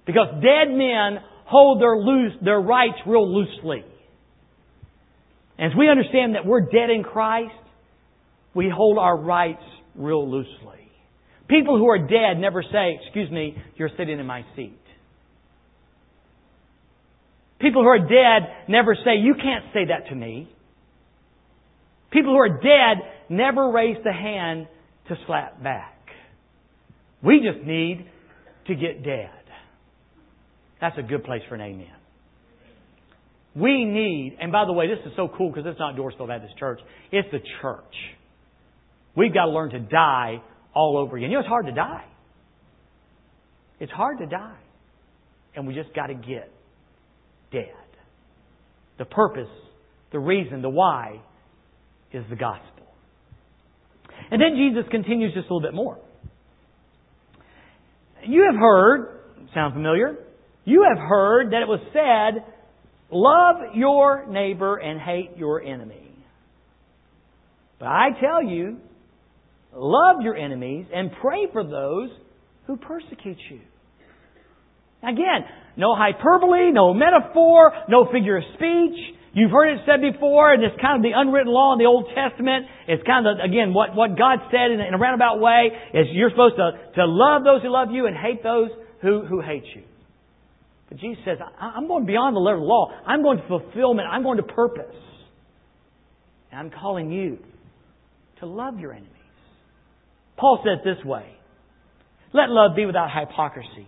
Because 0.05 0.27
dead 0.43 0.69
men 0.69 1.23
hold 1.45 1.81
their, 1.81 1.97
loose, 1.97 2.33
their 2.43 2.59
rights 2.59 2.97
real 3.07 3.27
loosely. 3.27 3.83
As 5.57 5.71
we 5.77 5.89
understand 5.89 6.35
that 6.35 6.45
we're 6.45 6.61
dead 6.61 6.91
in 6.93 7.03
Christ, 7.03 7.53
we 8.53 8.69
hold 8.69 8.99
our 8.99 9.17
rights 9.17 9.63
real 9.95 10.29
loosely. 10.29 10.82
People 11.49 11.77
who 11.77 11.89
are 11.89 11.99
dead 11.99 12.39
never 12.39 12.63
say, 12.63 12.99
Excuse 13.03 13.29
me, 13.29 13.55
you're 13.75 13.89
sitting 13.97 14.19
in 14.19 14.25
my 14.25 14.43
seat. 14.55 14.79
People 17.59 17.81
who 17.81 17.87
are 17.87 17.99
dead 17.99 18.49
never 18.67 18.95
say, 18.95 19.17
You 19.17 19.35
can't 19.35 19.65
say 19.73 19.85
that 19.85 20.09
to 20.09 20.15
me. 20.15 20.49
People 22.11 22.33
who 22.33 22.39
are 22.39 22.61
dead 22.61 23.03
never 23.29 23.71
raise 23.71 23.97
the 24.03 24.13
hand 24.13 24.67
to 25.07 25.15
slap 25.27 25.61
back. 25.63 25.97
We 27.23 27.39
just 27.39 27.65
need 27.65 28.05
to 28.67 28.75
get 28.75 29.03
dead. 29.03 29.29
That's 30.79 30.97
a 30.97 31.01
good 31.01 31.23
place 31.23 31.41
for 31.49 31.55
an 31.55 31.61
amen. 31.61 31.87
We 33.55 33.85
need, 33.85 34.37
and 34.39 34.51
by 34.51 34.65
the 34.65 34.73
way, 34.73 34.87
this 34.87 34.99
is 35.05 35.13
so 35.15 35.29
cool 35.37 35.49
because 35.49 35.65
it's 35.65 35.79
not 35.79 35.95
Dorsville 35.95 36.27
Baptist 36.27 36.57
Church, 36.57 36.79
it's 37.11 37.27
the 37.31 37.39
church. 37.61 37.95
We've 39.15 39.33
got 39.33 39.45
to 39.45 39.51
learn 39.51 39.69
to 39.71 39.79
die 39.79 40.41
all 40.73 40.97
over 40.97 41.17
again. 41.17 41.29
You 41.29 41.37
know, 41.37 41.41
it's 41.41 41.49
hard 41.49 41.65
to 41.67 41.71
die. 41.71 42.05
It's 43.79 43.91
hard 43.91 44.19
to 44.19 44.25
die. 44.25 44.57
And 45.55 45.67
we 45.67 45.73
just 45.73 45.93
got 45.93 46.07
to 46.07 46.15
get 46.15 46.51
dead. 47.51 47.73
The 48.97 49.05
purpose, 49.05 49.49
the 50.11 50.19
reason, 50.19 50.61
the 50.61 50.69
why 50.69 51.21
is 52.11 52.23
the 52.29 52.35
gospel. 52.35 52.87
And 54.31 54.41
then 54.41 54.55
Jesus 54.55 54.89
continues 54.89 55.33
just 55.33 55.49
a 55.49 55.53
little 55.53 55.67
bit 55.67 55.75
more. 55.75 55.97
You 58.25 58.47
have 58.49 58.59
heard, 58.59 59.19
sound 59.53 59.73
familiar? 59.73 60.15
You 60.65 60.85
have 60.87 60.97
heard 60.97 61.51
that 61.51 61.61
it 61.61 61.67
was 61.67 61.81
said, 61.91 62.43
love 63.11 63.75
your 63.75 64.25
neighbor 64.27 64.77
and 64.77 64.99
hate 64.99 65.37
your 65.37 65.61
enemy. 65.61 66.15
But 67.79 67.89
I 67.89 68.09
tell 68.21 68.43
you, 68.43 68.77
Love 69.75 70.21
your 70.21 70.35
enemies 70.35 70.85
and 70.93 71.11
pray 71.21 71.47
for 71.51 71.63
those 71.63 72.09
who 72.67 72.77
persecute 72.77 73.37
you. 73.49 73.59
Again, 75.01 75.45
no 75.75 75.95
hyperbole, 75.95 76.71
no 76.71 76.93
metaphor, 76.93 77.73
no 77.89 78.05
figure 78.11 78.37
of 78.37 78.43
speech. 78.53 79.17
You've 79.33 79.51
heard 79.51 79.73
it 79.73 79.81
said 79.85 79.99
before, 79.99 80.53
and 80.53 80.63
it's 80.63 80.79
kind 80.79 80.97
of 80.97 81.01
the 81.01 81.17
unwritten 81.17 81.51
law 81.51 81.73
in 81.73 81.79
the 81.79 81.85
Old 81.85 82.05
Testament. 82.13 82.67
It's 82.87 83.01
kind 83.03 83.25
of, 83.25 83.37
again, 83.43 83.73
what, 83.73 83.95
what 83.95 84.15
God 84.17 84.39
said 84.51 84.69
in 84.71 84.79
a, 84.79 84.87
in 84.87 84.93
a 84.93 84.97
roundabout 84.97 85.39
way 85.39 85.71
is 85.93 86.05
you're 86.11 86.29
supposed 86.29 86.55
to, 86.55 86.71
to 86.95 87.05
love 87.05 87.43
those 87.43 87.63
who 87.63 87.69
love 87.69 87.89
you 87.91 88.05
and 88.05 88.15
hate 88.15 88.43
those 88.43 88.69
who, 89.01 89.25
who 89.25 89.41
hate 89.41 89.65
you. 89.75 89.81
But 90.87 90.99
Jesus 90.99 91.23
says, 91.25 91.39
I'm 91.59 91.87
going 91.87 92.05
beyond 92.05 92.35
the 92.35 92.39
letter 92.39 92.57
of 92.57 92.61
the 92.61 92.67
law. 92.67 92.91
I'm 93.07 93.23
going 93.23 93.39
to 93.39 93.47
fulfillment. 93.47 94.07
I'm 94.09 94.21
going 94.21 94.37
to 94.37 94.43
purpose. 94.43 94.95
And 96.51 96.59
I'm 96.59 96.69
calling 96.69 97.11
you 97.11 97.39
to 98.39 98.45
love 98.45 98.79
your 98.79 98.93
enemies. 98.93 99.09
Paul 100.37 100.63
said 100.63 100.79
it 100.79 100.95
this 100.95 101.03
way 101.05 101.25
Let 102.33 102.49
love 102.49 102.75
be 102.75 102.85
without 102.85 103.09
hypocrisy. 103.11 103.87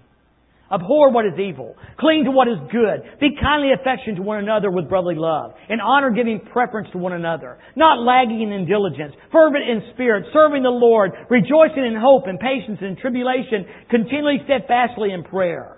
Abhor 0.72 1.12
what 1.12 1.26
is 1.26 1.38
evil. 1.38 1.76
Cling 2.00 2.24
to 2.26 2.32
what 2.32 2.48
is 2.48 2.58
good. 2.72 3.20
Be 3.20 3.38
kindly 3.40 3.70
affectionate 3.72 4.16
to 4.16 4.24
one 4.24 4.40
another 4.40 4.72
with 4.72 4.90
brotherly 4.90 5.16
love. 5.16 5.54
In 5.70 5.80
honor 5.80 6.10
giving 6.10 6.40
preference 6.40 6.90
to 6.92 6.98
one 6.98 7.14
another. 7.14 7.60
Not 7.76 8.02
lagging 8.02 8.52
in 8.52 8.66
diligence. 8.66 9.14
Fervent 9.32 9.64
in 9.64 9.94
spirit. 9.94 10.26
Serving 10.34 10.64
the 10.64 10.70
Lord. 10.70 11.12
Rejoicing 11.30 11.86
in 11.86 11.96
hope 11.96 12.24
and 12.26 12.40
patience 12.40 12.80
and 12.82 12.98
tribulation. 12.98 13.66
Continually 13.92 14.40
steadfastly 14.46 15.12
in 15.12 15.24
prayer. 15.24 15.78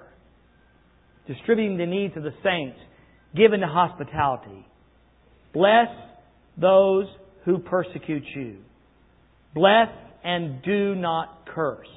Distributing 1.28 1.78
the 1.78 1.86
needs 1.86 2.16
of 2.16 2.24
the 2.24 2.34
saints. 2.42 2.80
Given 3.36 3.60
to 3.60 3.68
hospitality. 3.68 4.66
Bless 5.54 5.90
those 6.58 7.08
who 7.44 7.60
persecute 7.60 8.24
you. 8.36 8.60
Bless 9.54 9.90
and 10.28 10.62
do 10.62 10.94
not 10.94 11.48
curse. 11.56 11.88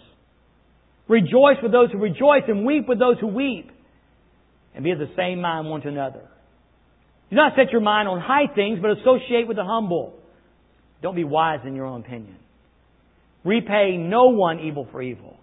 Rejoice 1.08 1.56
with 1.60 1.72
those 1.72 1.90
who 1.90 1.98
rejoice 1.98 2.44
and 2.46 2.64
weep 2.64 2.88
with 2.88 3.00
those 3.00 3.16
who 3.20 3.26
weep. 3.26 3.68
And 4.72 4.84
be 4.84 4.92
of 4.92 5.00
the 5.00 5.10
same 5.16 5.40
mind 5.40 5.68
one 5.68 5.80
to 5.80 5.88
another. 5.88 6.22
Do 7.28 7.36
not 7.36 7.54
set 7.56 7.72
your 7.72 7.80
mind 7.80 8.06
on 8.06 8.20
high 8.20 8.54
things, 8.54 8.78
but 8.80 8.92
associate 8.92 9.48
with 9.48 9.56
the 9.56 9.64
humble. 9.64 10.14
Don't 11.02 11.16
be 11.16 11.24
wise 11.24 11.58
in 11.66 11.74
your 11.74 11.86
own 11.86 12.02
opinion. 12.02 12.36
Repay 13.44 13.96
no 13.96 14.26
one 14.26 14.60
evil 14.60 14.86
for 14.92 15.02
evil. 15.02 15.36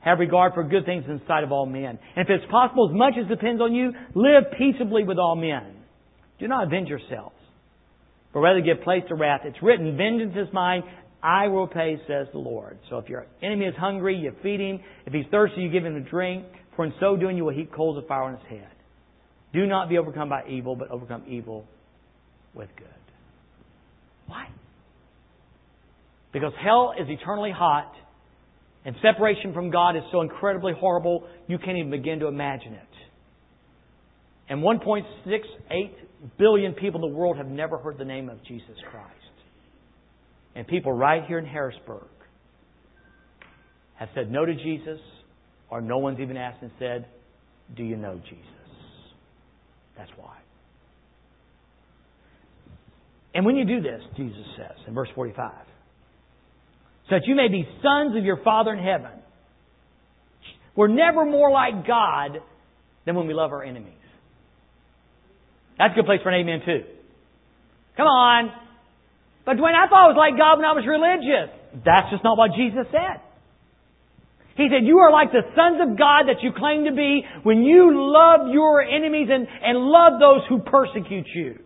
Have 0.00 0.20
regard 0.20 0.54
for 0.54 0.62
good 0.62 0.84
things 0.84 1.04
in 1.08 1.14
the 1.14 1.22
sight 1.26 1.42
of 1.42 1.50
all 1.50 1.66
men. 1.66 1.98
And 2.16 2.28
if 2.28 2.30
it's 2.30 2.48
possible, 2.48 2.90
as 2.90 2.96
much 2.96 3.14
as 3.20 3.28
depends 3.28 3.60
on 3.60 3.74
you, 3.74 3.92
live 4.14 4.44
peaceably 4.56 5.02
with 5.02 5.18
all 5.18 5.34
men. 5.34 5.76
Do 6.38 6.46
not 6.46 6.68
avenge 6.68 6.88
yourselves, 6.88 7.34
but 8.32 8.40
rather 8.40 8.60
give 8.60 8.82
place 8.84 9.02
to 9.08 9.16
wrath. 9.16 9.40
It's 9.44 9.62
written, 9.62 9.96
Vengeance 9.96 10.34
is 10.36 10.52
mine, 10.52 10.82
I 11.22 11.48
will 11.48 11.68
pay, 11.68 11.96
says 12.08 12.26
the 12.32 12.38
Lord. 12.38 12.78
So 12.90 12.98
if 12.98 13.08
your 13.08 13.26
enemy 13.42 13.66
is 13.66 13.74
hungry, 13.76 14.16
you 14.16 14.32
feed 14.42 14.60
him. 14.60 14.80
If 15.06 15.12
he's 15.12 15.26
thirsty, 15.30 15.60
you 15.62 15.70
give 15.70 15.84
him 15.84 15.96
a 15.96 16.00
drink. 16.00 16.44
For 16.74 16.84
in 16.84 16.92
so 16.98 17.16
doing, 17.16 17.36
you 17.36 17.44
will 17.44 17.54
heap 17.54 17.72
coals 17.72 17.96
of 17.96 18.06
fire 18.08 18.24
on 18.24 18.32
his 18.32 18.46
head. 18.48 18.68
Do 19.52 19.66
not 19.66 19.88
be 19.88 19.98
overcome 19.98 20.28
by 20.28 20.48
evil, 20.48 20.74
but 20.74 20.90
overcome 20.90 21.24
evil 21.28 21.64
with 22.54 22.68
good. 22.76 22.86
Why? 24.26 24.48
Because 26.32 26.52
hell 26.62 26.94
is 26.98 27.06
eternally 27.08 27.52
hot, 27.54 27.92
and 28.84 28.96
separation 29.02 29.52
from 29.52 29.70
God 29.70 29.96
is 29.96 30.02
so 30.10 30.22
incredibly 30.22 30.72
horrible, 30.72 31.26
you 31.46 31.58
can't 31.58 31.76
even 31.76 31.90
begin 31.90 32.18
to 32.20 32.26
imagine 32.26 32.72
it. 32.72 32.88
And 34.48 34.60
1.68 34.60 35.90
billion 36.38 36.72
people 36.72 37.04
in 37.04 37.10
the 37.10 37.16
world 37.16 37.36
have 37.36 37.46
never 37.46 37.78
heard 37.78 37.98
the 37.98 38.04
name 38.04 38.28
of 38.28 38.42
Jesus 38.44 38.76
Christ. 38.90 39.21
And 40.54 40.66
people 40.66 40.92
right 40.92 41.24
here 41.26 41.38
in 41.38 41.46
Harrisburg 41.46 42.08
have 43.94 44.08
said 44.14 44.30
no 44.30 44.44
to 44.44 44.54
Jesus, 44.54 45.00
or 45.70 45.80
no 45.80 45.98
one's 45.98 46.20
even 46.20 46.36
asked 46.36 46.62
and 46.62 46.70
said, 46.78 47.06
Do 47.76 47.82
you 47.82 47.96
know 47.96 48.20
Jesus? 48.28 48.46
That's 49.96 50.10
why. 50.16 50.36
And 53.34 53.46
when 53.46 53.56
you 53.56 53.64
do 53.64 53.80
this, 53.80 54.02
Jesus 54.16 54.44
says 54.56 54.76
in 54.86 54.94
verse 54.94 55.08
45, 55.14 55.52
so 57.08 57.16
that 57.16 57.22
you 57.26 57.34
may 57.34 57.48
be 57.48 57.66
sons 57.82 58.16
of 58.16 58.24
your 58.24 58.42
Father 58.42 58.72
in 58.72 58.82
heaven. 58.82 59.18
We're 60.76 60.88
never 60.88 61.24
more 61.24 61.50
like 61.50 61.86
God 61.86 62.38
than 63.06 63.14
when 63.14 63.26
we 63.26 63.34
love 63.34 63.52
our 63.52 63.62
enemies. 63.62 63.94
That's 65.78 65.92
a 65.92 65.96
good 65.96 66.06
place 66.06 66.20
for 66.22 66.30
an 66.30 66.40
amen, 66.40 66.60
too. 66.64 66.84
Come 67.96 68.06
on. 68.06 68.61
But 69.44 69.58
Dwayne, 69.58 69.74
I 69.74 69.90
thought 69.90 70.06
I 70.06 70.10
was 70.14 70.18
like 70.18 70.38
God 70.38 70.62
when 70.62 70.66
I 70.66 70.74
was 70.74 70.86
religious. 70.86 71.50
That's 71.82 72.10
just 72.10 72.22
not 72.22 72.38
what 72.38 72.54
Jesus 72.54 72.86
said. 72.94 73.18
He 74.56 74.68
said, 74.68 74.86
You 74.86 74.98
are 74.98 75.10
like 75.10 75.32
the 75.32 75.42
sons 75.56 75.80
of 75.80 75.98
God 75.98 76.28
that 76.28 76.42
you 76.42 76.52
claim 76.52 76.84
to 76.84 76.92
be 76.92 77.24
when 77.42 77.62
you 77.62 77.90
love 77.90 78.52
your 78.52 78.82
enemies 78.82 79.28
and, 79.32 79.48
and 79.48 79.78
love 79.78 80.20
those 80.20 80.44
who 80.48 80.60
persecute 80.60 81.26
you. 81.34 81.58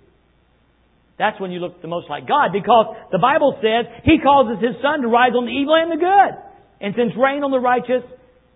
That's 1.19 1.41
when 1.41 1.51
you 1.51 1.61
look 1.61 1.81
the 1.83 1.89
most 1.89 2.09
like 2.09 2.29
God 2.29 2.53
because 2.53 2.95
the 3.11 3.19
Bible 3.19 3.59
says 3.61 3.91
He 4.05 4.19
causes 4.23 4.63
His 4.63 4.81
sun 4.83 5.03
to 5.03 5.09
rise 5.09 5.33
on 5.35 5.47
the 5.47 5.53
evil 5.53 5.75
and 5.75 5.91
the 5.91 6.01
good 6.01 6.33
and 6.81 6.95
sends 6.95 7.15
rain 7.17 7.43
on 7.43 7.51
the 7.51 7.61
righteous 7.61 8.05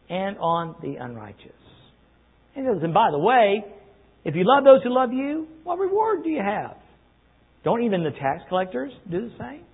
and 0.08 0.36
on 0.38 0.76
the 0.82 0.96
unrighteous. 0.96 1.56
And, 2.54 2.66
and 2.66 2.94
by 2.94 3.10
the 3.10 3.18
way, 3.18 3.64
if 4.24 4.34
you 4.34 4.44
love 4.44 4.64
those 4.64 4.82
who 4.82 4.92
love 4.92 5.12
you, 5.12 5.48
what 5.64 5.78
reward 5.78 6.22
do 6.22 6.30
you 6.30 6.42
have? 6.42 6.76
Don't 7.64 7.82
even 7.84 8.02
the 8.04 8.10
tax 8.10 8.42
collectors 8.48 8.92
do 9.10 9.28
the 9.28 9.34
same? 9.38 9.64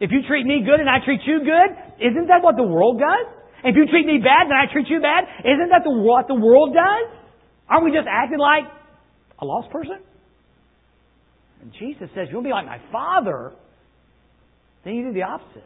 If 0.00 0.10
you 0.10 0.20
treat 0.26 0.46
me 0.46 0.62
good 0.64 0.80
and 0.80 0.88
I 0.88 1.04
treat 1.04 1.20
you 1.26 1.40
good, 1.40 1.70
isn't 1.98 2.26
that 2.28 2.42
what 2.42 2.56
the 2.56 2.66
world 2.66 2.98
does? 2.98 3.42
If 3.64 3.76
you 3.76 3.86
treat 3.86 4.06
me 4.06 4.18
bad 4.18 4.50
and 4.50 4.54
I 4.54 4.72
treat 4.72 4.88
you 4.88 5.00
bad, 5.00 5.24
isn't 5.44 5.70
that 5.70 5.82
the, 5.84 5.90
what 5.90 6.26
the 6.26 6.34
world 6.34 6.74
does? 6.74 7.18
Aren't 7.68 7.84
we 7.84 7.92
just 7.92 8.08
acting 8.10 8.38
like 8.38 8.64
a 9.40 9.44
lost 9.44 9.70
person? 9.70 9.98
And 11.62 11.72
Jesus 11.78 12.10
says, 12.14 12.26
You'll 12.30 12.42
be 12.42 12.50
like 12.50 12.66
my 12.66 12.80
Father, 12.90 13.52
then 14.84 14.94
you 14.94 15.06
do 15.06 15.14
the 15.14 15.22
opposite. 15.22 15.62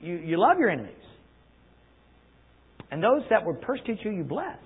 You, 0.00 0.16
you, 0.16 0.40
love 0.40 0.58
your 0.58 0.70
enemies. 0.70 0.94
And 2.90 3.02
those 3.02 3.22
that 3.28 3.44
would 3.44 3.60
persecute 3.60 3.98
you, 4.02 4.10
you 4.10 4.24
bless. 4.24 4.58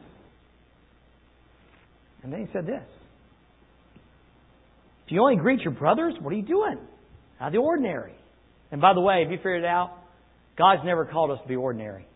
And 2.23 2.33
then 2.33 2.41
he 2.41 2.53
said 2.53 2.67
this 2.67 2.87
You 5.11 5.21
only 5.23 5.37
greet 5.37 5.61
your 5.61 5.73
brothers, 5.73 6.15
what 6.21 6.33
are 6.33 6.37
you 6.37 6.47
doing? 6.47 6.79
Out 7.41 7.49
of 7.49 7.53
the 7.53 7.59
ordinary. 7.59 8.15
And 8.71 8.81
by 8.81 8.95
the 8.95 9.01
way, 9.01 9.23
have 9.23 9.31
you 9.31 9.39
figured 9.39 9.65
it 9.65 9.67
out? 9.67 9.97
God's 10.57 10.83
never 10.85 11.05
called 11.05 11.31
us 11.31 11.39
to 11.43 11.49
be 11.49 11.57
ordinary. 11.57 12.07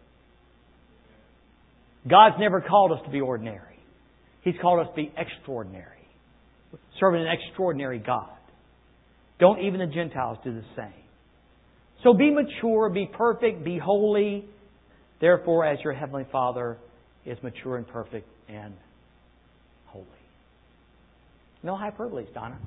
God's 2.09 2.37
never 2.39 2.61
called 2.61 2.93
us 2.93 2.99
to 3.05 3.11
be 3.11 3.21
ordinary. 3.21 3.79
He's 4.43 4.55
called 4.61 4.81
us 4.81 4.89
to 4.95 4.97
be 4.97 5.13
extraordinary. 5.17 5.89
Serving 7.01 7.23
an 7.23 7.29
extraordinary 7.29 7.99
God. 7.99 8.37
Don't 9.41 9.61
even 9.61 9.81
the 9.81 9.87
Gentiles 9.87 10.39
do 10.45 10.53
the 10.53 10.65
same. 10.77 10.93
So 12.03 12.13
be 12.13 12.31
mature, 12.31 12.91
be 12.91 13.09
perfect, 13.13 13.65
be 13.65 13.79
holy. 13.79 14.45
Therefore, 15.21 15.65
as 15.65 15.79
your 15.83 15.95
Heavenly 15.95 16.27
Father 16.31 16.77
is 17.25 17.39
mature 17.43 17.77
and 17.77 17.89
perfect 17.89 18.29
and 18.49 18.75
holy. 19.87 20.05
No 21.63 21.77
hyperbole, 21.77 22.27
Donna. 22.35 22.59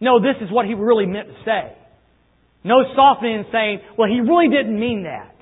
No, 0.00 0.20
this 0.20 0.36
is 0.40 0.50
what 0.50 0.66
he 0.66 0.74
really 0.74 1.06
meant 1.06 1.28
to 1.28 1.34
say. 1.44 1.76
No 2.64 2.82
softening 2.94 3.36
and 3.36 3.46
saying, 3.52 3.80
well, 3.96 4.08
he 4.08 4.20
really 4.20 4.48
didn't 4.48 4.78
mean 4.78 5.04
that. 5.04 5.34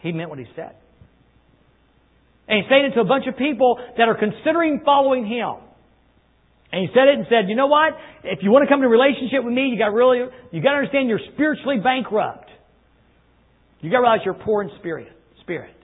He 0.00 0.12
meant 0.12 0.30
what 0.30 0.38
he 0.38 0.46
said. 0.54 0.74
And 2.48 2.62
he's 2.62 2.70
saying 2.70 2.86
it 2.86 2.94
to 2.94 3.00
a 3.00 3.04
bunch 3.04 3.26
of 3.26 3.36
people 3.36 3.78
that 3.96 4.08
are 4.08 4.16
considering 4.16 4.82
following 4.84 5.26
him. 5.26 5.56
And 6.72 6.82
he 6.82 6.88
said 6.94 7.08
it 7.08 7.18
and 7.18 7.26
said, 7.28 7.48
you 7.48 7.56
know 7.56 7.66
what? 7.66 7.94
If 8.24 8.40
you 8.42 8.50
want 8.50 8.68
to 8.68 8.72
come 8.72 8.80
to 8.80 8.86
a 8.86 8.90
relationship 8.90 9.44
with 9.44 9.54
me, 9.54 9.70
you 9.72 9.78
got 9.78 9.92
really, 9.92 10.18
you 10.52 10.62
got 10.62 10.72
to 10.72 10.76
understand 10.76 11.08
you're 11.08 11.20
spiritually 11.32 11.78
bankrupt. 11.82 12.50
You 13.80 13.90
got 13.90 13.98
to 13.98 14.02
realize 14.02 14.20
you're 14.24 14.34
poor 14.34 14.62
in 14.62 14.70
spirit. 14.78 15.08
Spirit. 15.40 15.74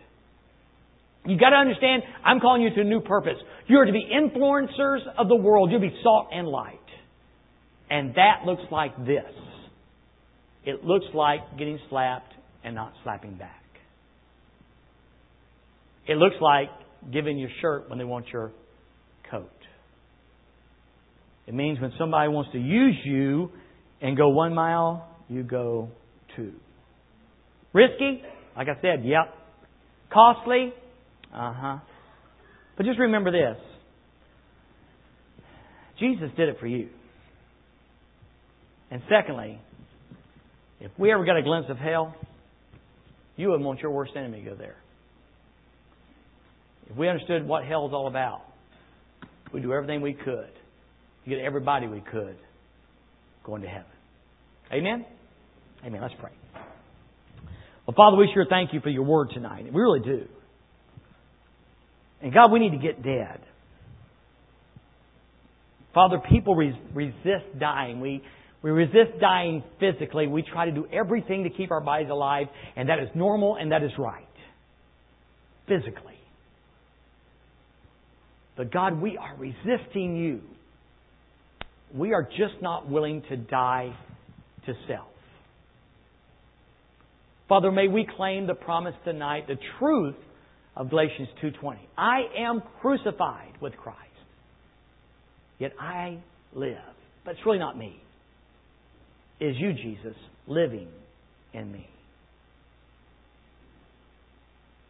You 1.24 1.38
got 1.38 1.50
to 1.50 1.56
understand, 1.56 2.02
I'm 2.24 2.40
calling 2.40 2.62
you 2.62 2.74
to 2.74 2.80
a 2.80 2.84
new 2.84 3.00
purpose. 3.00 3.38
You 3.68 3.78
are 3.78 3.86
to 3.86 3.92
be 3.92 4.10
influencers 4.10 5.00
of 5.16 5.28
the 5.28 5.36
world. 5.36 5.70
You'll 5.70 5.80
be 5.80 5.96
salt 6.02 6.28
and 6.32 6.48
light. 6.48 6.81
And 7.92 8.14
that 8.14 8.46
looks 8.46 8.62
like 8.70 8.96
this. 9.04 9.30
It 10.64 10.82
looks 10.82 11.04
like 11.12 11.40
getting 11.58 11.78
slapped 11.90 12.32
and 12.64 12.74
not 12.74 12.94
slapping 13.04 13.34
back. 13.34 13.62
It 16.08 16.16
looks 16.16 16.36
like 16.40 16.70
giving 17.12 17.38
your 17.38 17.50
shirt 17.60 17.90
when 17.90 17.98
they 17.98 18.04
want 18.04 18.28
your 18.32 18.50
coat. 19.30 19.50
It 21.46 21.52
means 21.52 21.82
when 21.82 21.92
somebody 21.98 22.30
wants 22.30 22.50
to 22.52 22.58
use 22.58 22.96
you 23.04 23.50
and 24.00 24.16
go 24.16 24.30
one 24.30 24.54
mile, 24.54 25.06
you 25.28 25.42
go 25.42 25.90
two. 26.34 26.54
Risky? 27.74 28.22
Like 28.56 28.68
I 28.68 28.80
said, 28.80 29.04
yep. 29.04 29.34
Costly? 30.10 30.72
Uh 31.30 31.52
huh. 31.54 31.78
But 32.78 32.86
just 32.86 32.98
remember 32.98 33.30
this 33.30 33.62
Jesus 35.98 36.30
did 36.38 36.48
it 36.48 36.56
for 36.58 36.66
you. 36.66 36.88
And 38.92 39.00
secondly, 39.08 39.58
if 40.78 40.90
we 40.98 41.10
ever 41.10 41.24
got 41.24 41.38
a 41.38 41.42
glimpse 41.42 41.70
of 41.70 41.78
hell, 41.78 42.14
you 43.36 43.48
wouldn't 43.48 43.64
want 43.64 43.80
your 43.80 43.90
worst 43.90 44.12
enemy 44.14 44.42
to 44.44 44.50
go 44.50 44.54
there. 44.54 44.76
If 46.90 46.96
we 46.98 47.08
understood 47.08 47.48
what 47.48 47.64
hell 47.64 47.86
is 47.86 47.94
all 47.94 48.06
about, 48.06 48.42
we'd 49.50 49.62
do 49.62 49.72
everything 49.72 50.02
we 50.02 50.12
could 50.12 50.50
to 51.24 51.30
get 51.30 51.38
everybody 51.38 51.86
we 51.86 52.00
could 52.00 52.36
going 53.44 53.62
to 53.62 53.68
heaven. 53.68 53.86
Amen? 54.70 55.06
Amen. 55.86 56.02
Let's 56.02 56.14
pray. 56.20 56.32
Well, 57.86 57.94
Father, 57.96 58.18
we 58.18 58.30
sure 58.34 58.44
thank 58.46 58.74
you 58.74 58.80
for 58.80 58.90
your 58.90 59.04
word 59.04 59.30
tonight. 59.32 59.64
We 59.72 59.80
really 59.80 60.00
do. 60.00 60.28
And 62.20 62.30
God, 62.34 62.52
we 62.52 62.58
need 62.58 62.72
to 62.72 62.78
get 62.78 63.02
dead. 63.02 63.40
Father, 65.94 66.18
people 66.30 66.54
resist 66.54 67.58
dying. 67.58 68.00
We, 68.00 68.22
we 68.62 68.70
resist 68.70 69.18
dying 69.20 69.64
physically. 69.80 70.26
We 70.26 70.42
try 70.42 70.66
to 70.66 70.72
do 70.72 70.86
everything 70.92 71.44
to 71.44 71.50
keep 71.50 71.70
our 71.70 71.80
bodies 71.80 72.08
alive, 72.10 72.46
and 72.76 72.88
that 72.88 73.00
is 73.00 73.08
normal 73.14 73.56
and 73.56 73.72
that 73.72 73.82
is 73.82 73.90
right. 73.98 74.26
Physically. 75.66 76.18
But 78.56 78.72
God, 78.72 79.00
we 79.00 79.16
are 79.16 79.34
resisting 79.36 80.16
you. 80.16 80.40
We 81.94 82.12
are 82.12 82.22
just 82.22 82.60
not 82.60 82.88
willing 82.88 83.22
to 83.28 83.36
die 83.36 83.96
to 84.66 84.74
self. 84.86 85.08
Father, 87.48 87.72
may 87.72 87.88
we 87.88 88.06
claim 88.16 88.46
the 88.46 88.54
promise 88.54 88.94
tonight, 89.04 89.46
the 89.48 89.58
truth 89.78 90.14
of 90.76 90.88
Galatians 90.88 91.28
2:20. 91.40 91.80
I 91.98 92.22
am 92.38 92.62
crucified 92.80 93.60
with 93.60 93.76
Christ. 93.76 93.98
Yet 95.58 95.74
I 95.78 96.18
live. 96.54 96.78
But 97.24 97.32
it's 97.32 97.44
really 97.44 97.58
not 97.58 97.76
me. 97.76 98.00
Is 99.42 99.56
you, 99.58 99.72
Jesus, 99.72 100.14
living 100.46 100.86
in 101.52 101.72
me. 101.72 101.88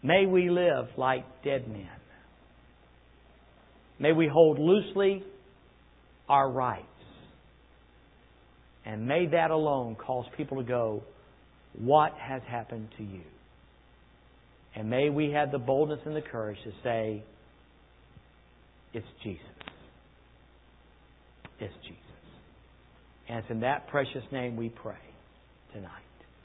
May 0.02 0.26
we 0.26 0.50
live 0.50 0.88
like 0.98 1.24
dead 1.42 1.66
men. 1.66 1.88
May 3.98 4.12
we 4.12 4.28
hold 4.30 4.58
loosely 4.58 5.22
our 6.28 6.50
rights. 6.50 6.84
And 8.84 9.06
may 9.06 9.24
that 9.28 9.50
alone 9.50 9.96
cause 9.96 10.26
people 10.36 10.58
to 10.58 10.64
go, 10.64 11.02
What 11.78 12.12
has 12.20 12.42
happened 12.46 12.88
to 12.98 13.04
you? 13.04 13.22
And 14.76 14.90
may 14.90 15.08
we 15.08 15.30
have 15.30 15.50
the 15.50 15.58
boldness 15.58 16.00
and 16.04 16.14
the 16.14 16.20
courage 16.20 16.58
to 16.64 16.72
say, 16.82 17.22
It's 18.92 19.06
Jesus. 19.24 19.46
It's 21.58 21.74
Jesus. 21.84 22.01
And 23.32 23.40
it's 23.40 23.50
in 23.50 23.60
that 23.60 23.88
precious 23.88 24.22
name 24.30 24.56
we 24.58 24.68
pray 24.68 24.94
tonight. 25.72 26.01